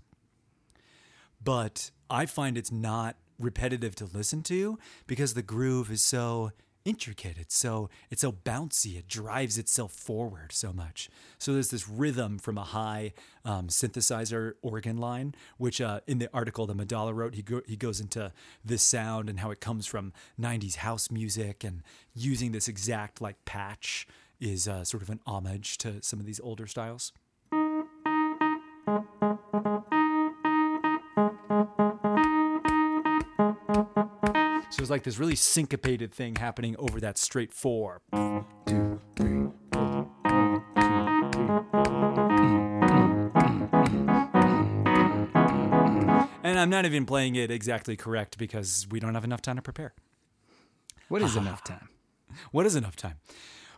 [1.43, 6.51] But I find it's not repetitive to listen to because the groove is so
[6.87, 7.37] intricate.
[7.37, 8.97] It's so it's so bouncy.
[8.97, 11.09] It drives itself forward so much.
[11.37, 13.13] So there's this rhythm from a high
[13.43, 17.75] um, synthesizer organ line, which uh, in the article that Maddala wrote, he go, he
[17.75, 18.31] goes into
[18.63, 21.83] this sound and how it comes from '90s house music and
[22.15, 24.07] using this exact like patch
[24.39, 27.11] is uh, sort of an homage to some of these older styles.
[34.89, 38.01] Like this really syncopated thing happening over that straight four.
[38.65, 40.53] Two, three, four, one,
[46.43, 49.61] And I'm not even playing it exactly correct because we don't have enough time to
[49.61, 49.93] prepare.
[51.09, 51.89] What is enough time?
[52.51, 53.15] What is enough time?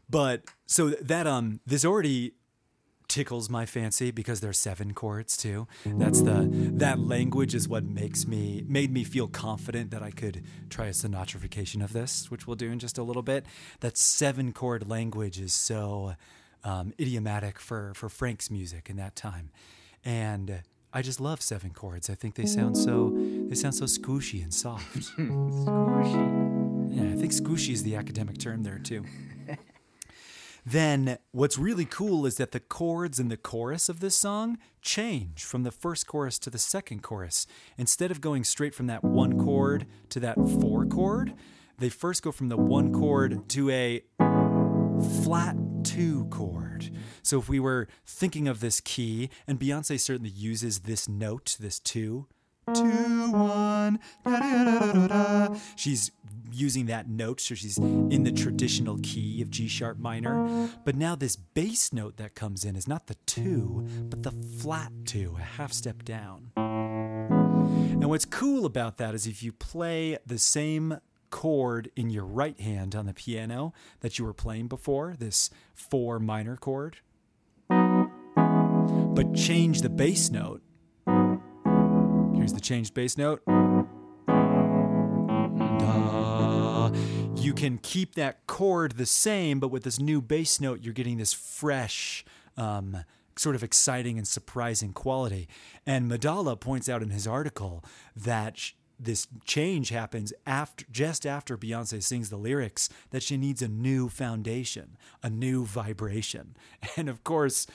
[0.09, 2.33] But so that um this already
[3.09, 5.67] tickles my fancy because they're seven chords too.
[5.85, 10.43] That's the that language is what makes me made me feel confident that I could
[10.69, 13.45] try a Sinatrification of this, which we'll do in just a little bit.
[13.81, 16.13] That seven chord language is so
[16.63, 19.49] um, idiomatic for for Frank's music in that time,
[20.05, 20.61] and
[20.93, 22.09] I just love seven chords.
[22.09, 23.11] I think they sound so
[23.49, 24.97] they sound so squishy and soft.
[25.17, 26.95] Squishy.
[26.95, 29.05] Yeah, I think squishy is the academic term there too.
[30.65, 35.43] Then what's really cool is that the chords in the chorus of this song change
[35.43, 37.47] from the first chorus to the second chorus.
[37.77, 41.33] Instead of going straight from that one chord to that four chord,
[41.77, 44.03] they first go from the one chord to a
[45.23, 46.91] flat two chord.
[47.23, 51.79] So if we were thinking of this key, and Beyonce certainly uses this note, this
[51.79, 52.27] two,
[52.73, 55.55] two, one, da-da-da-da-da.
[55.75, 56.11] she's
[56.51, 60.69] using that note, so she's in the traditional key of G sharp minor.
[60.83, 64.91] But now this bass note that comes in is not the two, but the flat
[65.05, 66.51] two, a half step down.
[66.55, 70.99] And what's cool about that is if you play the same
[71.29, 76.19] chord in your right hand on the piano that you were playing before, this four
[76.19, 76.97] minor chord,
[77.69, 80.61] but change the bass note.
[82.49, 83.43] Here's the changed bass note.
[87.35, 91.19] You can keep that chord the same, but with this new bass note, you're getting
[91.19, 92.25] this fresh,
[92.57, 93.03] um,
[93.35, 95.47] sort of exciting and surprising quality.
[95.85, 97.83] And Maddala points out in his article
[98.15, 103.61] that sh- this change happens after just after Beyonce sings the lyrics that she needs
[103.61, 106.57] a new foundation, a new vibration.
[106.97, 107.67] And of course,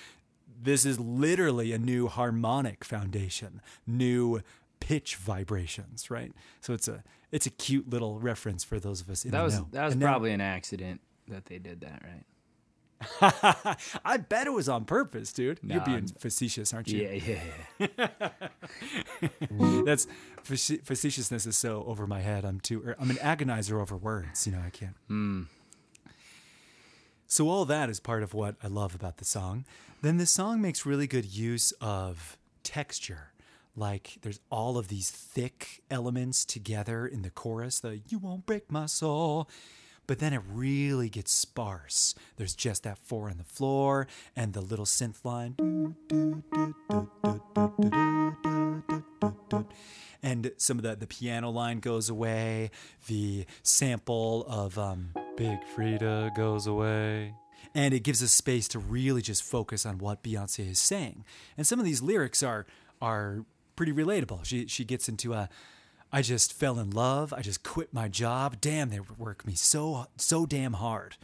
[0.61, 4.41] this is literally a new harmonic foundation, new
[4.87, 6.33] pitch vibrations, right?
[6.61, 9.45] So it's a it's a cute little reference for those of us in That the
[9.45, 9.69] was know.
[9.73, 12.25] that was And now- probably an accident that they did that, right?
[14.05, 15.59] I bet it was on purpose, dude.
[15.63, 17.03] You're being facetious, aren't you?
[17.03, 17.39] Yeah,
[17.79, 18.49] yeah, yeah.
[19.85, 20.07] That's
[20.43, 22.45] facetiousness is so over my head.
[22.45, 22.83] I'm too.
[22.87, 24.47] er, I'm an agonizer over words.
[24.47, 25.49] You know, I can't.
[27.27, 29.65] So all that is part of what I love about the song.
[30.03, 33.33] Then the song makes really good use of texture.
[33.77, 37.81] Like there's all of these thick elements together in the chorus.
[37.81, 39.49] The "You won't break my soul."
[40.07, 42.15] But then it really gets sparse.
[42.37, 44.07] There's just that four on the floor
[44.37, 45.55] and the little synth line.
[50.23, 52.71] And some of the, the piano line goes away.
[53.07, 57.35] The sample of um, Big Freedia goes away.
[57.75, 61.25] And it gives us space to really just focus on what Beyonce is saying.
[61.57, 62.67] And some of these lyrics are
[63.03, 63.45] are
[63.77, 64.45] pretty relatable.
[64.45, 65.49] She she gets into a
[66.13, 67.33] I just fell in love.
[67.33, 68.61] I just quit my job.
[68.61, 71.17] Damn, they work me so so damn hard.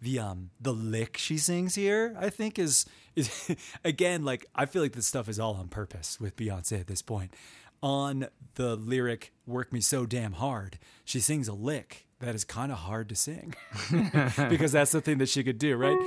[0.00, 2.86] The um the lick she sings here, I think is
[3.16, 6.86] is again like I feel like this stuff is all on purpose with Beyonce at
[6.86, 7.34] this point.
[7.82, 12.72] On the lyric "Work Me So Damn Hard," she sings a lick that is kind
[12.72, 13.54] of hard to sing
[14.48, 15.98] because that's the thing that she could do, right?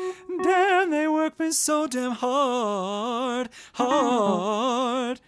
[0.43, 5.21] Damn, they work me so damn hard, hard.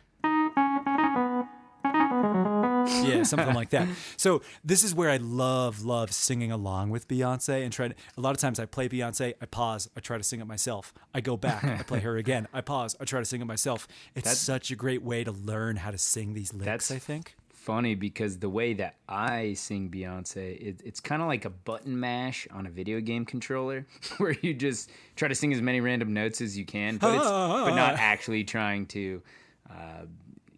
[3.04, 3.88] Yeah, something like that.
[4.18, 7.96] So this is where I love, love singing along with Beyonce and try to.
[8.18, 10.94] A lot of times I play Beyonce, I pause, I try to sing it myself.
[11.14, 13.88] I go back, I play her again, I pause, I try to sing it myself.
[14.16, 16.66] It's That's- such a great way to learn how to sing these licks.
[16.66, 17.36] That's I think.
[17.50, 21.98] Funny because the way that I sing Beyonce, it, it's kind of like a button
[21.98, 23.88] mash on a video game controller,
[24.18, 27.24] where you just try to sing as many random notes as you can, but it's
[27.26, 29.22] but not actually trying to
[29.70, 30.04] uh,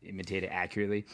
[0.04, 1.06] imitate it accurately.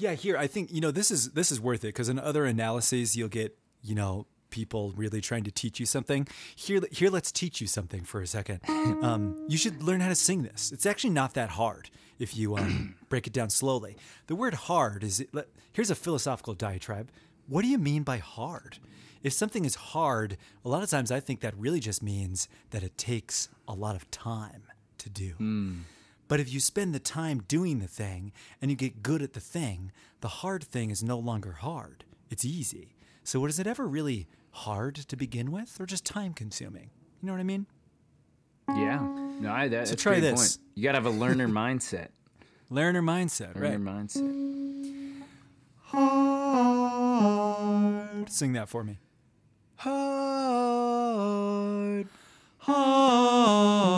[0.00, 2.46] Yeah, here I think you know this is this is worth it because in other
[2.46, 6.26] analyses you'll get you know people really trying to teach you something.
[6.56, 8.60] Here, here let's teach you something for a second.
[9.00, 10.72] Um, you should learn how to sing this.
[10.72, 13.96] It's actually not that hard if you um, break it down slowly.
[14.26, 15.24] The word hard is
[15.72, 17.10] here's a philosophical diatribe.
[17.46, 18.78] what do you mean by hard?
[19.22, 22.82] If something is hard, a lot of times I think that really just means that
[22.82, 24.64] it takes a lot of time
[24.98, 25.34] to do.
[26.30, 28.30] But if you spend the time doing the thing
[28.62, 32.04] and you get good at the thing, the hard thing is no longer hard.
[32.30, 32.94] It's easy.
[33.24, 36.90] So, was it ever really hard to begin with or just time consuming?
[37.20, 37.66] You know what I mean?
[38.68, 39.00] Yeah.
[39.40, 40.56] No, I, that, So that's try this.
[40.56, 40.58] Point.
[40.76, 42.10] You got to have a learner mindset.
[42.70, 44.06] Learner mindset, Learner right?
[44.06, 45.22] mindset.
[47.00, 48.30] Hard.
[48.30, 48.98] Sing that for me.
[49.78, 50.06] Hard.
[52.58, 53.90] Hard.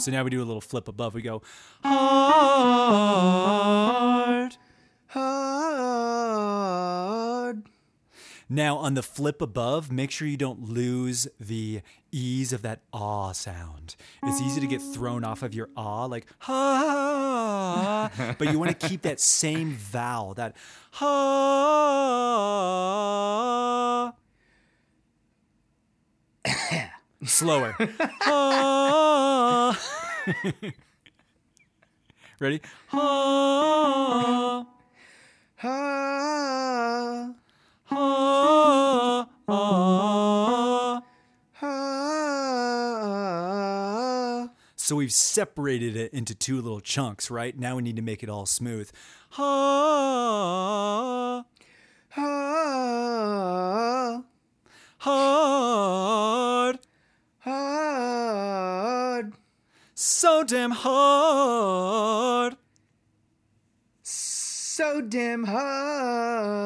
[0.00, 1.14] So now we do a little flip above.
[1.14, 1.42] We go
[1.82, 2.98] hard.
[5.08, 5.68] Hard.
[8.50, 13.32] Now on the flip above, make sure you don't lose the ease of that ah
[13.32, 13.94] sound.
[14.22, 18.88] It's easy to get thrown off of your ah, like ha, but you want to
[18.88, 20.56] keep that same vowel, that
[20.92, 21.18] ha.
[27.24, 27.76] Slower.
[32.40, 32.60] Ready?
[44.76, 47.54] So we've separated it into two little chunks, right?
[47.58, 48.90] Now we need to make it all smooth.
[49.30, 51.44] Ha.
[52.10, 54.22] Ha.
[54.98, 56.68] Hard.
[56.68, 56.78] Hard.
[60.00, 62.56] So damn hard.
[64.04, 66.60] So damn hard.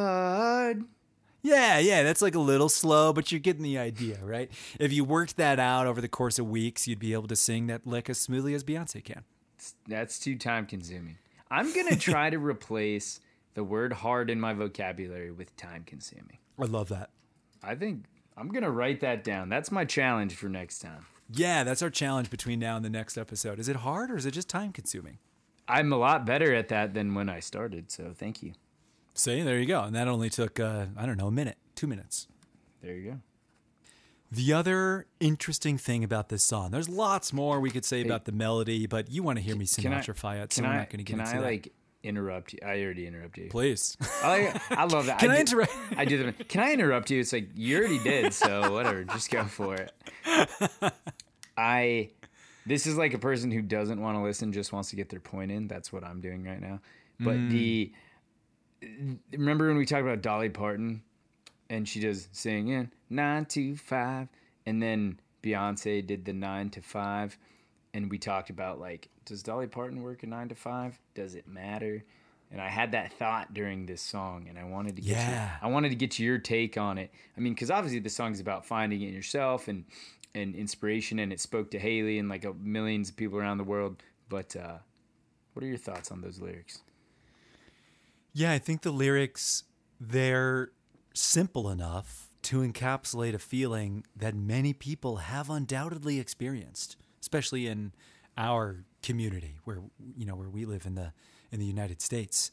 [1.40, 4.50] Yeah, yeah, that's like a little slow, but you're getting the idea, right?
[4.78, 7.68] If you worked that out over the course of weeks, you'd be able to sing
[7.68, 9.24] that lick as smoothly as Beyonce can.
[9.88, 11.16] That's too time consuming.
[11.50, 13.18] I'm going to try to replace
[13.54, 16.36] the word hard in my vocabulary with time consuming.
[16.60, 17.08] I love that.
[17.62, 18.04] I think
[18.36, 19.48] I'm going to write that down.
[19.48, 21.06] That's my challenge for next time.
[21.30, 23.58] Yeah, that's our challenge between now and the next episode.
[23.58, 25.18] Is it hard or is it just time consuming?
[25.68, 28.52] I'm a lot better at that than when I started, so thank you.
[29.14, 29.82] See, there you go.
[29.82, 32.26] And that only took, uh, I don't know, a minute, two minutes.
[32.82, 33.18] There you go.
[34.30, 38.32] The other interesting thing about this song, there's lots more we could say about the
[38.32, 39.98] melody, but you want to hear me Can I-
[40.38, 41.42] it, so I, not going to get into I that.
[41.42, 41.72] like
[42.02, 42.58] interrupt you?
[42.64, 43.50] I already interrupted you.
[43.50, 43.96] Please.
[44.22, 45.18] I, like- I love that.
[45.20, 46.34] Can I do- interrupt- I do them.
[46.48, 47.20] Can I interrupt you?
[47.20, 49.04] It's like you already did, so whatever.
[49.04, 49.92] Just go for it.
[51.56, 52.10] I.
[52.64, 55.18] This is like a person who doesn't want to listen, just wants to get their
[55.20, 55.66] point in.
[55.66, 56.80] That's what I'm doing right now.
[57.18, 57.50] But Mm.
[57.50, 57.92] the
[59.32, 61.02] remember when we talked about Dolly Parton,
[61.70, 64.28] and she does sing in nine to five,
[64.66, 67.36] and then Beyonce did the nine to five,
[67.94, 70.98] and we talked about like, does Dolly Parton work a nine to five?
[71.14, 72.04] Does it matter?
[72.50, 75.30] And I had that thought during this song, and I wanted to get Yeah.
[75.30, 77.10] your, I wanted to get your take on it.
[77.36, 79.84] I mean, because obviously the song is about finding it in yourself and
[80.34, 83.64] and inspiration, and it spoke to Haley and like a, millions of people around the
[83.64, 84.02] world.
[84.28, 84.78] But uh,
[85.52, 86.80] what are your thoughts on those lyrics?
[88.32, 89.64] Yeah, I think the lyrics
[90.00, 90.72] they're
[91.14, 97.92] simple enough to encapsulate a feeling that many people have undoubtedly experienced, especially in
[98.36, 99.78] our community where
[100.16, 101.12] you know where we live in the
[101.50, 102.50] in the United States.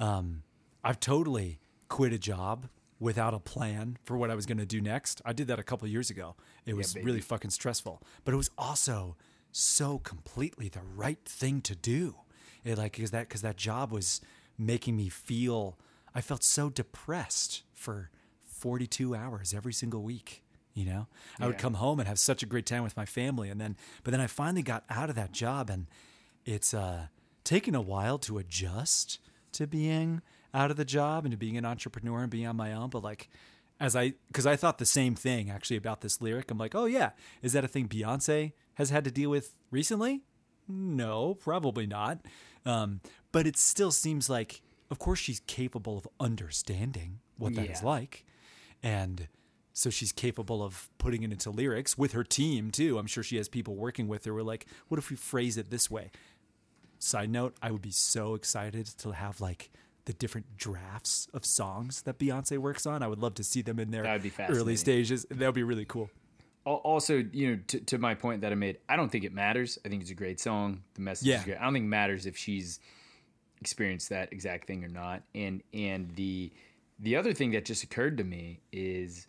[0.00, 0.42] Um,
[0.82, 2.68] I've totally quit a job
[2.98, 5.20] without a plan for what I was going to do next.
[5.24, 6.36] I did that a couple years ago.
[6.64, 7.04] It was baby.
[7.06, 9.16] really fucking stressful, but it was also
[9.50, 12.16] so completely the right thing to do.
[12.64, 14.20] It like because that because that job was
[14.58, 15.78] making me feel
[16.14, 18.10] I felt so depressed for
[18.46, 20.41] 42 hours every single week.
[20.74, 21.06] You know,
[21.38, 23.76] I would come home and have such a great time with my family, and then
[24.04, 25.86] but then I finally got out of that job, and
[26.46, 27.06] it's uh,
[27.44, 29.18] taken a while to adjust
[29.52, 30.22] to being
[30.54, 32.88] out of the job and to being an entrepreneur and being on my own.
[32.90, 33.28] But like,
[33.80, 36.50] as I, because I thought the same thing actually about this lyric.
[36.50, 37.10] I'm like, oh yeah,
[37.42, 40.22] is that a thing Beyonce has had to deal with recently?
[40.68, 42.20] No, probably not.
[42.64, 43.00] Um,
[43.32, 47.88] but it still seems like, of course, she's capable of understanding what that is Yeah.
[47.88, 48.24] like,
[48.82, 49.28] and
[49.72, 52.98] so she's capable of putting it into lyrics with her team too.
[52.98, 54.34] I'm sure she has people working with her.
[54.34, 56.10] We're like, what if we phrase it this way?
[56.98, 59.70] Side note, I would be so excited to have like
[60.04, 63.02] the different drafts of songs that Beyonce works on.
[63.02, 65.26] I would love to see them in their That would be early stages.
[65.30, 66.10] That would be really cool.
[66.64, 69.78] Also, you know, to, to my point that I made, I don't think it matters.
[69.84, 70.82] I think it's a great song.
[70.94, 71.38] The message Yeah.
[71.38, 71.56] is great.
[71.58, 72.78] I don't think it matters if she's
[73.60, 75.22] experienced that exact thing or not.
[75.34, 76.52] And and the
[77.00, 79.26] the other thing that just occurred to me is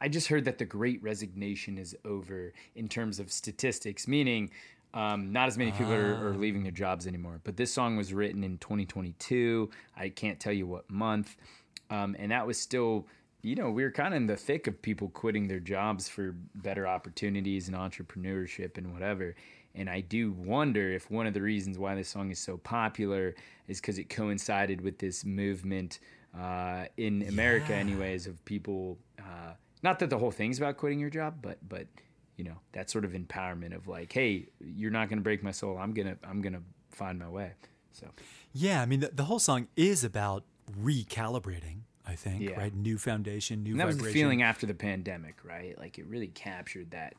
[0.00, 4.50] I just heard that the great resignation is over in terms of statistics, meaning
[4.94, 7.40] um, not as many people are, are, leaving their jobs anymore.
[7.44, 9.70] But this song was written in 2022.
[9.96, 11.36] I can't tell you what month.
[11.90, 13.06] Um, and that was still,
[13.42, 16.34] you know, we were kind of in the thick of people quitting their jobs for
[16.54, 19.34] better opportunities and entrepreneurship and whatever.
[19.74, 23.34] And I do wonder if one of the reasons why this song is so popular
[23.68, 25.98] is because it coincided with this movement
[26.38, 27.78] uh, in America, yeah.
[27.78, 28.98] anyways, of people.
[29.18, 31.86] Uh, not that the whole thing's about quitting your job, but but
[32.36, 35.50] you know that sort of empowerment of like, hey, you're not going to break my
[35.50, 35.78] soul.
[35.78, 37.52] I'm gonna I'm gonna find my way.
[37.92, 38.06] So
[38.52, 40.44] yeah, I mean the, the whole song is about
[40.82, 41.80] recalibrating.
[42.08, 42.56] I think yeah.
[42.56, 43.72] right, new foundation, new.
[43.72, 44.04] And that vibration.
[44.04, 45.76] was the feeling after the pandemic, right?
[45.78, 47.14] Like it really captured that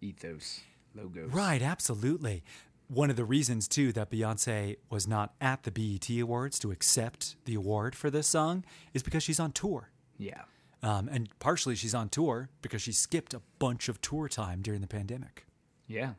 [0.00, 0.60] ethos
[0.94, 1.32] logos.
[1.32, 2.44] Right, absolutely.
[2.88, 7.36] One of the reasons, too, that Beyonce was not at the BET Awards to accept
[7.44, 9.90] the award for this song is because she's on tour.
[10.18, 10.42] Yeah.
[10.82, 14.82] Um, and partially she's on tour because she skipped a bunch of tour time during
[14.82, 15.46] the pandemic.
[15.86, 16.12] Yeah.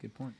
[0.00, 0.34] Good point.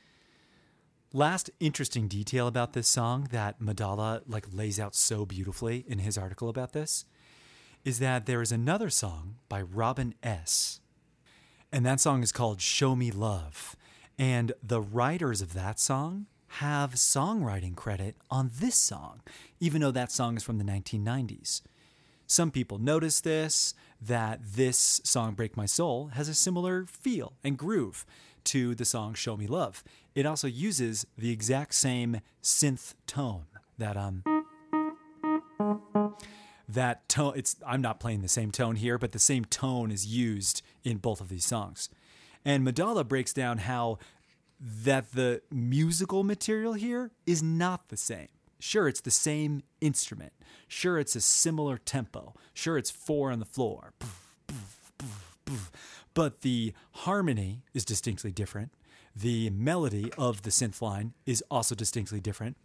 [1.13, 6.17] Last interesting detail about this song that Maddala like lays out so beautifully in his
[6.17, 7.03] article about this
[7.83, 10.79] is that there is another song by Robin S
[11.71, 13.75] and that song is called Show Me Love.
[14.21, 16.27] And the writers of that song
[16.59, 19.21] have songwriting credit on this song,
[19.59, 21.63] even though that song is from the 1990s.
[22.27, 27.57] Some people notice this, that this song, Break My Soul, has a similar feel and
[27.57, 28.05] groove
[28.43, 29.83] to the song Show Me Love.
[30.13, 33.45] It also uses the exact same synth tone
[33.79, 34.23] that um
[36.69, 40.05] that tone it's i'm not playing the same tone here but the same tone is
[40.05, 41.89] used in both of these songs
[42.45, 43.99] and Maddala breaks down how
[44.59, 48.27] that the musical material here is not the same.
[48.59, 50.33] Sure it's the same instrument.
[50.67, 52.35] Sure it's a similar tempo.
[52.53, 53.93] Sure it's four on the floor.
[56.13, 58.73] But the harmony is distinctly different.
[59.15, 62.57] The melody of the synth line is also distinctly different.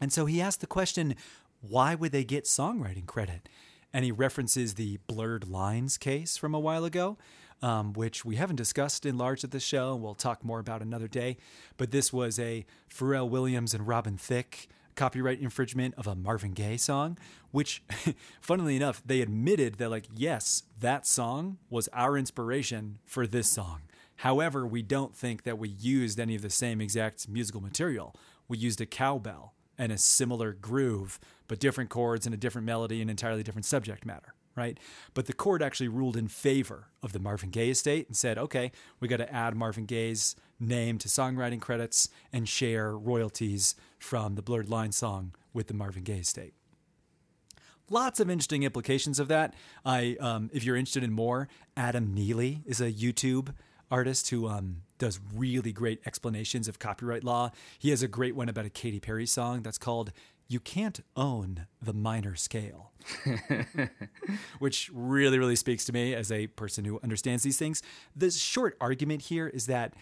[0.00, 1.14] And so he asked the question
[1.60, 3.48] why would they get songwriting credit?
[3.92, 7.18] And he references the blurred lines case from a while ago,
[7.62, 10.82] um, which we haven't discussed in large at the show, and we'll talk more about
[10.82, 11.36] another day.
[11.76, 16.76] But this was a Pharrell Williams and Robin Thicke copyright infringement of a Marvin Gaye
[16.76, 17.18] song,
[17.50, 17.82] which,
[18.40, 23.82] funnily enough, they admitted that, like, yes, that song was our inspiration for this song.
[24.16, 28.14] However, we don't think that we used any of the same exact musical material.
[28.48, 33.00] We used a cowbell and a similar groove, but different chords and a different melody
[33.00, 34.78] and entirely different subject matter, right?
[35.14, 38.72] But the court actually ruled in favor of the Marvin Gaye estate and said, okay,
[39.00, 44.42] we got to add Marvin Gaye's name to songwriting credits and share royalties from the
[44.42, 46.54] Blurred Line song with the Marvin Gaye estate.
[47.90, 49.54] Lots of interesting implications of that.
[49.84, 53.54] I, um, if you're interested in more, Adam Neely is a YouTube
[53.90, 57.50] artist who um, does really great explanations of copyright law.
[57.78, 60.12] He has a great one about a Katy Perry song that's called
[60.52, 62.92] You Can't Own the Minor Scale,
[64.58, 67.82] which really, really speaks to me as a person who understands these things.
[68.14, 69.94] The short argument here is that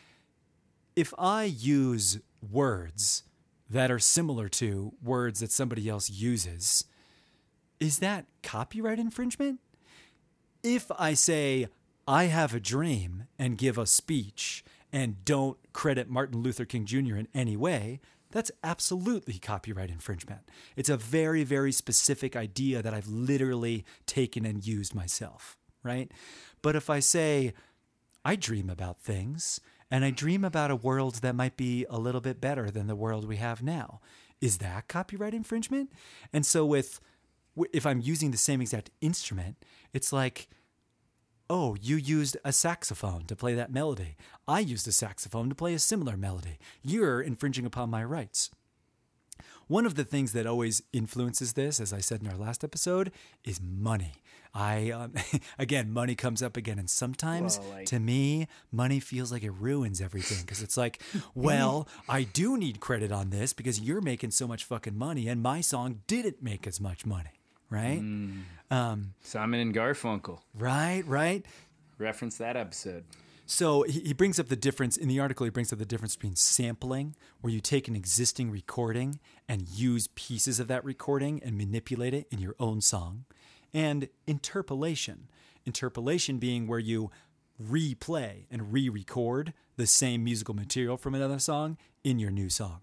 [0.96, 2.18] if I use
[2.50, 3.22] words
[3.70, 6.84] that are similar to words that somebody else uses,
[7.78, 9.60] is that copyright infringement?
[10.64, 11.68] If I say,
[12.08, 17.14] I have a dream and give a speech and don't credit Martin Luther King Jr.
[17.14, 18.00] in any way,
[18.30, 20.42] that's absolutely copyright infringement.
[20.76, 26.10] It's a very, very specific idea that I've literally taken and used myself, right?
[26.62, 27.54] But if I say,
[28.24, 29.60] I dream about things
[29.90, 32.96] and I dream about a world that might be a little bit better than the
[32.96, 34.00] world we have now,
[34.40, 35.90] is that copyright infringement?
[36.32, 37.00] And so, with
[37.72, 39.56] if I'm using the same exact instrument,
[39.92, 40.48] it's like,
[41.50, 44.16] oh, you used a saxophone to play that melody.
[44.46, 46.58] I used a saxophone to play a similar melody.
[46.80, 48.50] You're infringing upon my rights.
[49.66, 53.10] One of the things that always influences this, as I said in our last episode,
[53.44, 54.14] is money.
[54.54, 55.14] I um,
[55.58, 57.86] again, money comes up again, and sometimes well, like...
[57.86, 61.02] to me, money feels like it ruins everything because it's like,
[61.34, 65.42] well, I do need credit on this because you're making so much fucking money, and
[65.42, 67.40] my song didn't make as much money
[67.70, 68.00] right?
[68.00, 68.42] Mm.
[68.70, 70.40] Um, Simon and Garfunkel.
[70.54, 71.44] Right, right.
[71.98, 73.04] Reference that episode.
[73.46, 75.44] So he, he brings up the difference in the article.
[75.44, 79.18] He brings up the difference between sampling, where you take an existing recording
[79.48, 83.24] and use pieces of that recording and manipulate it in your own song,
[83.74, 85.28] and interpolation.
[85.66, 87.10] Interpolation being where you
[87.60, 92.80] replay and re record the same musical material from another song in your new song.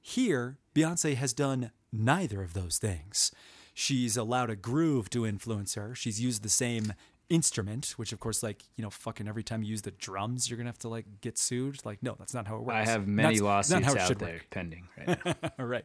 [0.00, 3.32] Here, Beyonce has done neither of those things
[3.76, 5.94] she's allowed a groove to influence her.
[5.94, 6.94] She's used the same
[7.28, 10.56] instrument, which of course, like you know, fucking every time you use the drums, you're
[10.56, 11.84] gonna have to like get sued.
[11.84, 12.88] Like, no, that's not how it works.
[12.88, 14.46] I have many That's lawsuits out there work.
[14.50, 15.34] pending right now.
[15.58, 15.84] All right.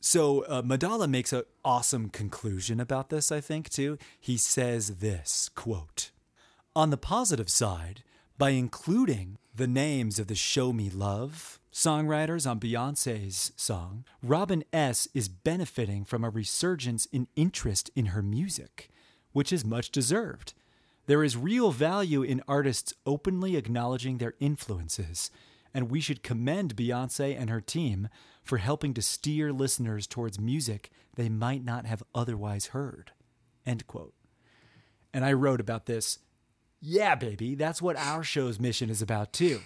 [0.00, 3.98] So uh, Maddala makes an awesome conclusion about this, I think, too.
[4.18, 6.10] He says this quote,
[6.74, 8.02] On the positive side,
[8.38, 15.06] by including the names of the Show Me Love songwriters on Beyonce's song, Robin S.
[15.12, 18.88] is benefiting from a resurgence in interest in her music,
[19.32, 20.54] which is much deserved.
[21.04, 25.30] There is real value in artists openly acknowledging their influences,
[25.74, 28.08] and we should commend Beyonce and her team
[28.42, 33.12] for helping to steer listeners towards music they might not have otherwise heard.
[33.66, 34.14] End quote.
[35.12, 36.20] And I wrote about this.
[36.80, 39.60] Yeah, baby, that's what our show's mission is about too.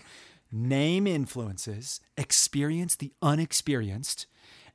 [0.52, 4.26] Name influences, experience the unexperienced,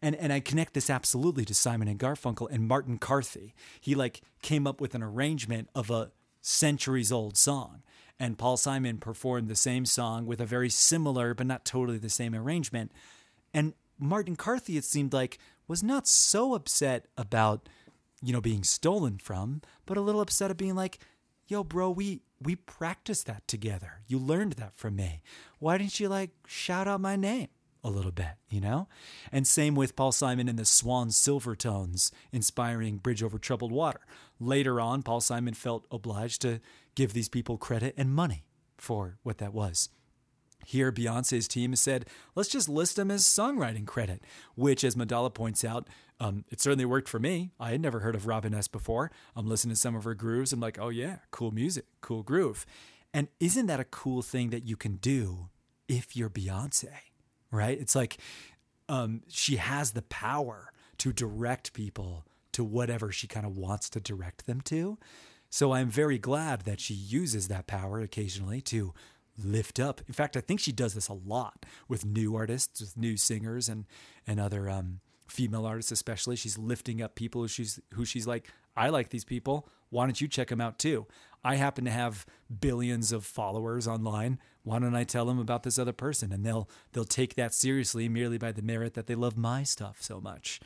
[0.01, 3.53] and and I connect this absolutely to Simon and Garfunkel and Martin Carthy.
[3.81, 6.11] He like came up with an arrangement of a
[6.41, 7.83] centuries old song,
[8.19, 12.09] and Paul Simon performed the same song with a very similar but not totally the
[12.09, 12.91] same arrangement.
[13.53, 17.67] And Martin Carthy, it seemed like, was not so upset about
[18.21, 20.99] you know being stolen from, but a little upset at being like,
[21.47, 24.01] "Yo, bro, we we practiced that together.
[24.07, 25.21] You learned that from me.
[25.59, 27.49] Why didn't you like shout out my name?"
[27.85, 28.87] a little bit, you know?
[29.31, 34.01] And same with Paul Simon and the Swan Silvertones inspiring Bridge Over Troubled Water.
[34.39, 36.61] Later on, Paul Simon felt obliged to
[36.95, 38.47] give these people credit and money
[38.79, 39.89] for what that was.
[40.65, 44.23] Here, Beyonce's team said, let's just list them as songwriting credit,
[44.55, 45.87] which, as Maddala points out,
[46.19, 47.51] um, it certainly worked for me.
[47.59, 48.67] I had never heard of Robin S.
[48.67, 49.11] before.
[49.35, 50.53] I'm listening to some of her grooves.
[50.53, 52.65] I'm like, oh, yeah, cool music, cool groove.
[53.13, 55.49] And isn't that a cool thing that you can do
[55.87, 56.89] if you're Beyonce?
[57.55, 57.79] right?
[57.79, 58.17] It's like
[58.89, 63.99] um, she has the power to direct people to whatever she kind of wants to
[63.99, 64.97] direct them to.
[65.49, 68.93] So I'm very glad that she uses that power occasionally to
[69.37, 70.01] lift up.
[70.07, 73.67] In fact, I think she does this a lot with new artists, with new singers,
[73.67, 73.85] and
[74.25, 76.35] and other um, female artists, especially.
[76.35, 79.67] She's lifting up people who she's who she's like, I like these people.
[79.89, 81.07] Why don't you check them out too?
[81.43, 82.25] I happen to have
[82.59, 84.39] billions of followers online.
[84.63, 86.31] Why don't I tell them about this other person?
[86.31, 89.97] And they'll they'll take that seriously merely by the merit that they love my stuff
[89.99, 90.59] so much.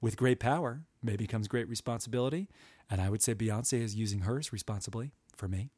[0.00, 2.48] With great power, maybe comes great responsibility,
[2.90, 5.70] and I would say Beyonce is using hers responsibly for me.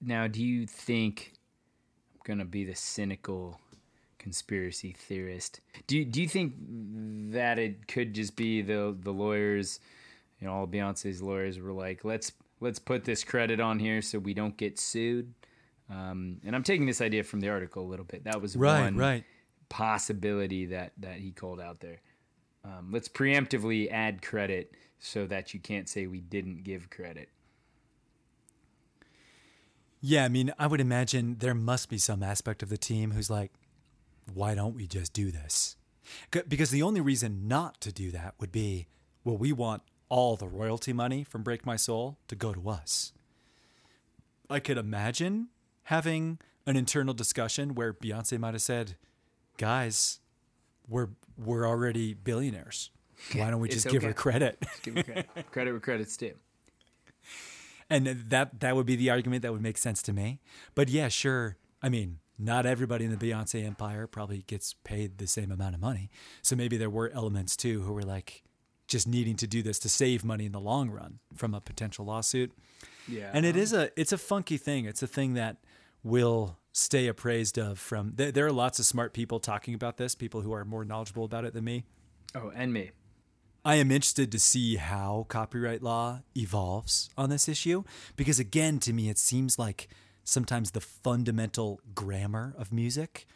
[0.00, 1.32] Now, do you think
[2.14, 3.60] I'm gonna be the cynical
[4.28, 5.60] conspiracy theorist?
[5.86, 6.52] Do you, do you think
[7.32, 9.80] that it could just be the the lawyers,
[10.38, 14.18] you know, all Beyonce's lawyers were like, let's let's put this credit on here so
[14.18, 15.32] we don't get sued.
[15.90, 18.24] Um, and I'm taking this idea from the article a little bit.
[18.24, 19.24] That was Right, one right.
[19.70, 22.02] possibility that that he called out there.
[22.64, 27.30] Um, let's preemptively add credit so that you can't say we didn't give credit.
[30.02, 33.30] Yeah, I mean, I would imagine there must be some aspect of the team who's
[33.30, 33.52] like,
[34.32, 35.76] why don't we just do this?
[36.30, 38.86] Because the only reason not to do that would be,
[39.24, 43.12] well, we want all the royalty money from Break My Soul to go to us.
[44.48, 45.48] I could imagine
[45.84, 48.96] having an internal discussion where Beyonce might have said,
[49.58, 50.20] guys,
[50.88, 52.90] we're we're already billionaires.
[53.34, 54.16] Why don't we just give her okay.
[54.16, 54.66] credit?
[54.82, 55.28] Give me credit.
[55.50, 56.34] credit where credit's due.
[57.90, 60.40] and that that would be the argument that would make sense to me.
[60.74, 61.56] But yeah, sure.
[61.82, 65.80] I mean, not everybody in the Beyonce empire probably gets paid the same amount of
[65.80, 66.10] money.
[66.42, 68.42] So maybe there were elements too who were like
[68.86, 72.04] just needing to do this to save money in the long run from a potential
[72.04, 72.52] lawsuit.
[73.06, 73.30] Yeah.
[73.32, 74.84] And it is a it's a funky thing.
[74.84, 75.56] It's a thing that
[76.02, 80.14] will stay appraised of from there, there are lots of smart people talking about this,
[80.14, 81.84] people who are more knowledgeable about it than me.
[82.34, 82.92] Oh, and me.
[83.64, 87.82] I am interested to see how copyright law evolves on this issue
[88.16, 89.88] because, again, to me, it seems like
[90.28, 93.26] sometimes the fundamental grammar of music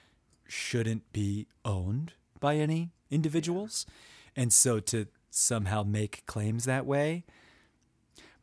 [0.46, 3.86] shouldn't be owned by any individuals.
[4.36, 7.24] And so to somehow make claims that way.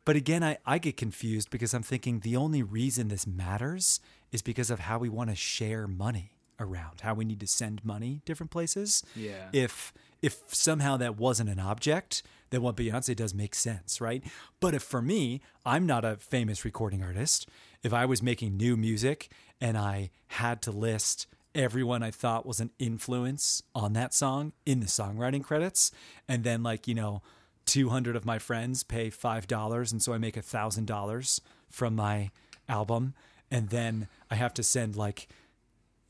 [0.04, 4.00] But again, I, I get confused because I'm thinking the only reason this matters
[4.32, 7.84] is because of how we want to share money around, how we need to send
[7.84, 9.04] money different places.
[9.14, 9.48] Yeah.
[9.52, 14.22] If if somehow that wasn't an object, then what Beyonce does makes sense, right?
[14.60, 17.48] But if for me, I'm not a famous recording artist,
[17.82, 19.30] if I was making new music
[19.60, 24.80] and I had to list everyone I thought was an influence on that song in
[24.80, 25.90] the songwriting credits,
[26.28, 27.22] and then like, you know,
[27.66, 31.40] 200 of my friends pay $5 and so I make $1,000
[31.70, 32.30] from my
[32.68, 33.14] album
[33.50, 35.28] and then I have to send like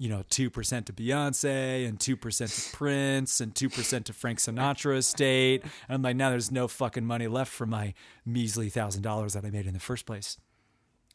[0.01, 5.63] you know, 2% to Beyonce and 2% to Prince and 2% to Frank Sinatra estate.
[5.63, 7.93] And I'm like, now there's no fucking money left for my
[8.25, 10.39] measly $1,000 that I made in the first place.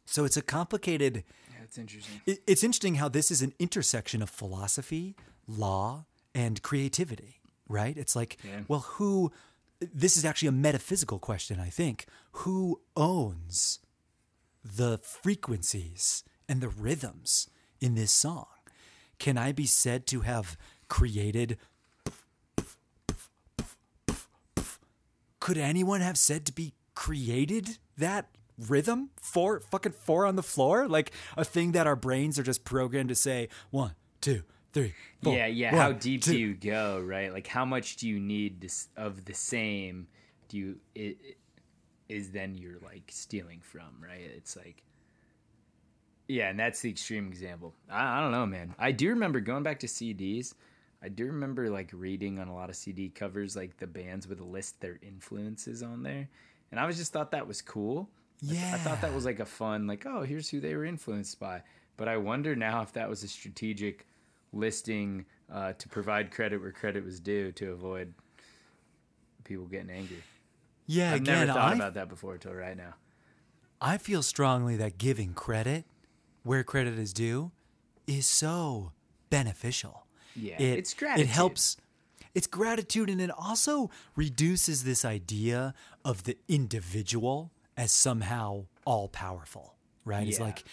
[0.06, 2.22] So it's a complicated Yeah, that's interesting.
[2.26, 5.16] it- it's interesting how this is an intersection of philosophy,
[5.48, 7.98] law, and creativity, right?
[7.98, 8.64] It's like, Yeah.
[8.68, 9.32] well, who,
[9.80, 12.06] this is actually a metaphysical question, I think.
[12.44, 13.80] Who owns
[14.64, 17.48] the frequencies and the rhythms
[17.82, 18.48] in this song?
[19.20, 20.58] Can I be said to have
[20.88, 21.58] created?
[25.40, 29.10] Could anyone have said to be created that rhythm?
[29.22, 30.88] Four fucking four on the floor?
[30.88, 35.36] Like a thing that our brains are just programmed to say one, two, three, four.
[35.36, 35.72] yeah, yeah.
[35.72, 36.32] one, how deep two.
[36.32, 37.32] do you go, right?
[37.34, 40.08] Like, how much do you need this, of the same?
[40.50, 41.38] Do you it, it-
[42.08, 44.22] is then you're like stealing from, right?
[44.38, 44.84] It's like,
[46.28, 47.74] yeah, and that's the extreme example.
[47.90, 48.76] I, I don't know, man.
[48.78, 50.54] I do remember going back to CDs.
[51.04, 54.40] I do remember like reading on a lot of CD covers, like the bands would
[54.40, 56.30] list their influences on there,
[56.72, 58.10] and I was just thought that was cool.
[58.44, 61.40] Like, I thought that was like a fun, like, oh, here's who they were influenced
[61.40, 61.62] by.
[61.98, 64.06] But I wonder now if that was a strategic
[64.52, 68.14] listing uh, to provide credit where credit was due to avoid
[69.44, 70.24] people getting angry.
[70.88, 72.96] Yeah, I've again, never thought I, about that before until right now.
[73.82, 75.86] I feel strongly that giving credit
[76.44, 77.52] where credit is due
[78.08, 78.92] is so
[79.30, 80.06] beneficial.
[80.36, 81.30] Yeah, it, it's gratitude.
[81.30, 81.78] It helps.
[82.34, 89.76] It's gratitude, and it also reduces this idea of the individual as somehow all powerful,
[90.06, 90.28] right?
[90.28, 90.64] It's like,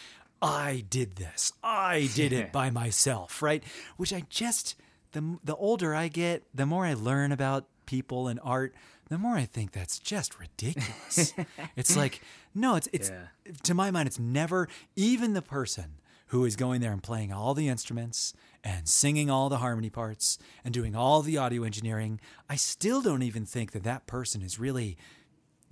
[0.41, 1.53] I did this.
[1.63, 3.63] I did it by myself, right?
[3.97, 4.77] Which I just
[5.13, 8.75] the the older I get, the more I learn about people and art,
[9.09, 11.35] the more I think that's just ridiculous.
[11.77, 12.23] it's like,
[12.55, 13.53] no, it's it's Yeah.
[13.65, 15.97] to my mind, it's never even the person
[16.29, 18.33] who is going there and playing all the instruments
[18.65, 22.21] and singing all the harmony parts and doing all the audio engineering.
[22.49, 24.97] I still don't even think that that person is really,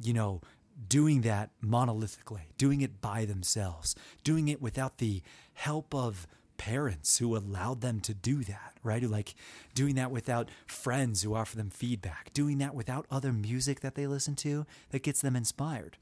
[0.02, 0.42] you know,
[0.88, 3.94] doing that monolithically, doing it by themselves,
[4.24, 5.22] doing it without the
[5.54, 6.26] help of
[6.56, 9.02] parents who allowed them to do that, right?
[9.02, 9.34] Like
[9.74, 14.06] doing that without friends who offer them feedback, doing that without other music that they
[14.06, 15.96] listen to that gets them inspired.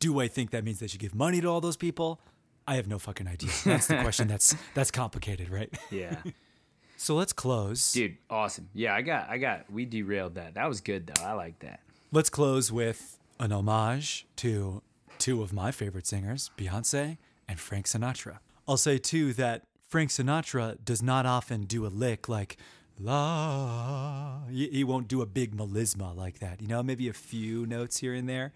[0.00, 2.20] Do I think that means they should give money to all those people?
[2.66, 3.50] I have no fucking idea.
[3.64, 5.72] That's the question that's that's complicated, right?
[5.90, 6.16] Yeah,
[6.96, 7.92] So let's close.
[7.92, 8.68] dude, awesome.
[8.74, 9.70] Yeah, I got, I got.
[9.70, 10.54] We derailed that.
[10.54, 11.22] That was good though.
[11.22, 11.80] I like that.
[12.12, 14.82] Let's close with an homage to
[15.18, 17.16] two of my favorite singers, Beyonce
[17.48, 18.38] and Frank Sinatra.
[18.68, 22.58] I'll say too that Frank Sinatra does not often do a lick like
[22.98, 24.40] la.
[24.48, 26.60] He won't do a big melisma like that.
[26.60, 28.52] You know, maybe a few notes here and there.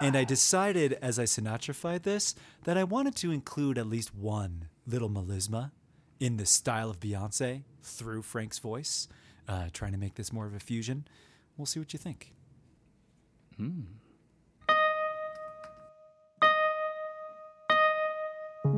[0.00, 2.34] And I decided as I Sinatrified this
[2.64, 5.70] that I wanted to include at least one little melisma
[6.18, 9.06] in the style of Beyonce through Frank's voice,
[9.46, 11.06] uh, trying to make this more of a fusion.
[11.56, 12.34] We'll see what you think.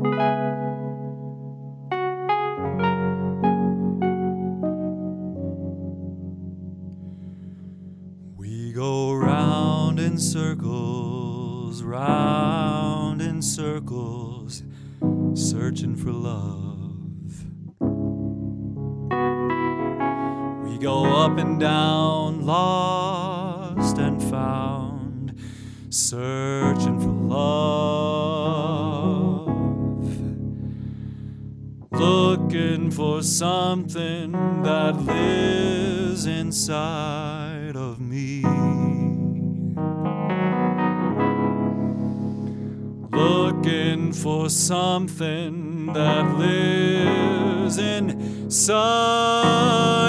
[0.02, 0.08] We
[8.72, 14.62] go round in circles, round in circles,
[15.34, 17.44] searching for love.
[20.64, 25.34] We go up and down, lost and found,
[25.90, 27.79] searching for love.
[32.50, 34.32] Looking for something
[34.64, 38.42] that lives inside of me.
[43.12, 48.58] Looking for something that lives inside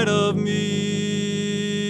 [0.10, 1.90] of me.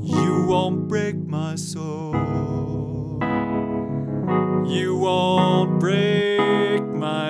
[0.00, 2.14] You won't break my soul.
[4.68, 6.31] You won't break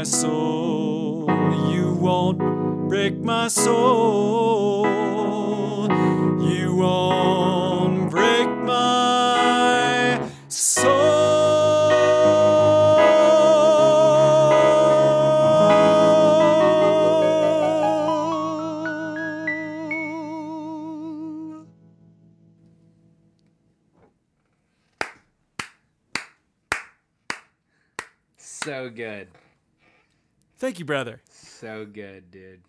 [0.03, 1.27] my soul.
[1.71, 2.39] You won't
[2.89, 4.85] break my soul.
[6.43, 7.62] You won't
[30.63, 31.21] Thank you, brother.
[31.29, 32.61] so good, dude.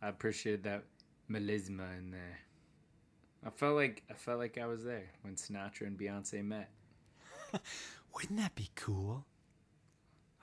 [0.00, 0.84] I appreciated that
[1.30, 2.38] melisma in there.
[3.44, 6.70] I felt like I felt like I was there when Sinatra and Beyonce met.
[8.14, 9.26] Wouldn't that be cool?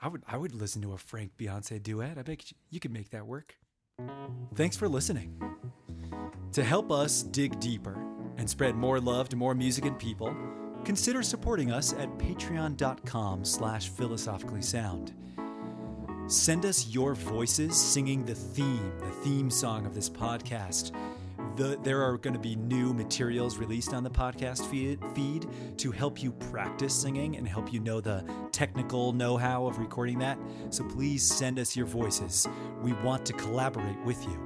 [0.00, 2.16] I would I would listen to a Frank Beyonce duet.
[2.16, 3.56] I bet you, you could make that work.
[4.54, 5.42] Thanks for listening.
[6.52, 8.00] To help us dig deeper
[8.36, 10.32] and spread more love to more music and people,
[10.84, 15.14] consider supporting us at patreon.com slash philosophically sound.
[16.30, 20.92] Send us your voices singing the theme, the theme song of this podcast.
[21.56, 25.48] The, there are going to be new materials released on the podcast feed, feed
[25.78, 30.20] to help you practice singing and help you know the technical know how of recording
[30.20, 30.38] that.
[30.70, 32.46] So please send us your voices.
[32.80, 34.38] We want to collaborate with you.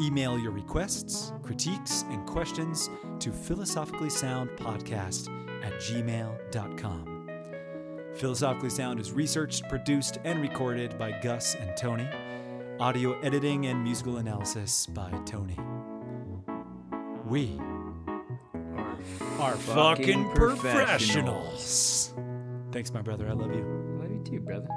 [0.00, 2.88] Email your requests, critiques, and questions
[3.18, 5.28] to philosophically sound podcast
[5.62, 7.09] at gmail.com.
[8.14, 12.08] Philosophically Sound is researched, produced, and recorded by Gus and Tony.
[12.78, 15.56] Audio editing and musical analysis by Tony.
[17.26, 17.58] We
[19.38, 22.12] are fucking, fucking professionals.
[22.72, 23.28] Thanks, my brother.
[23.28, 23.64] I love you.
[24.00, 24.68] Love you too, brother.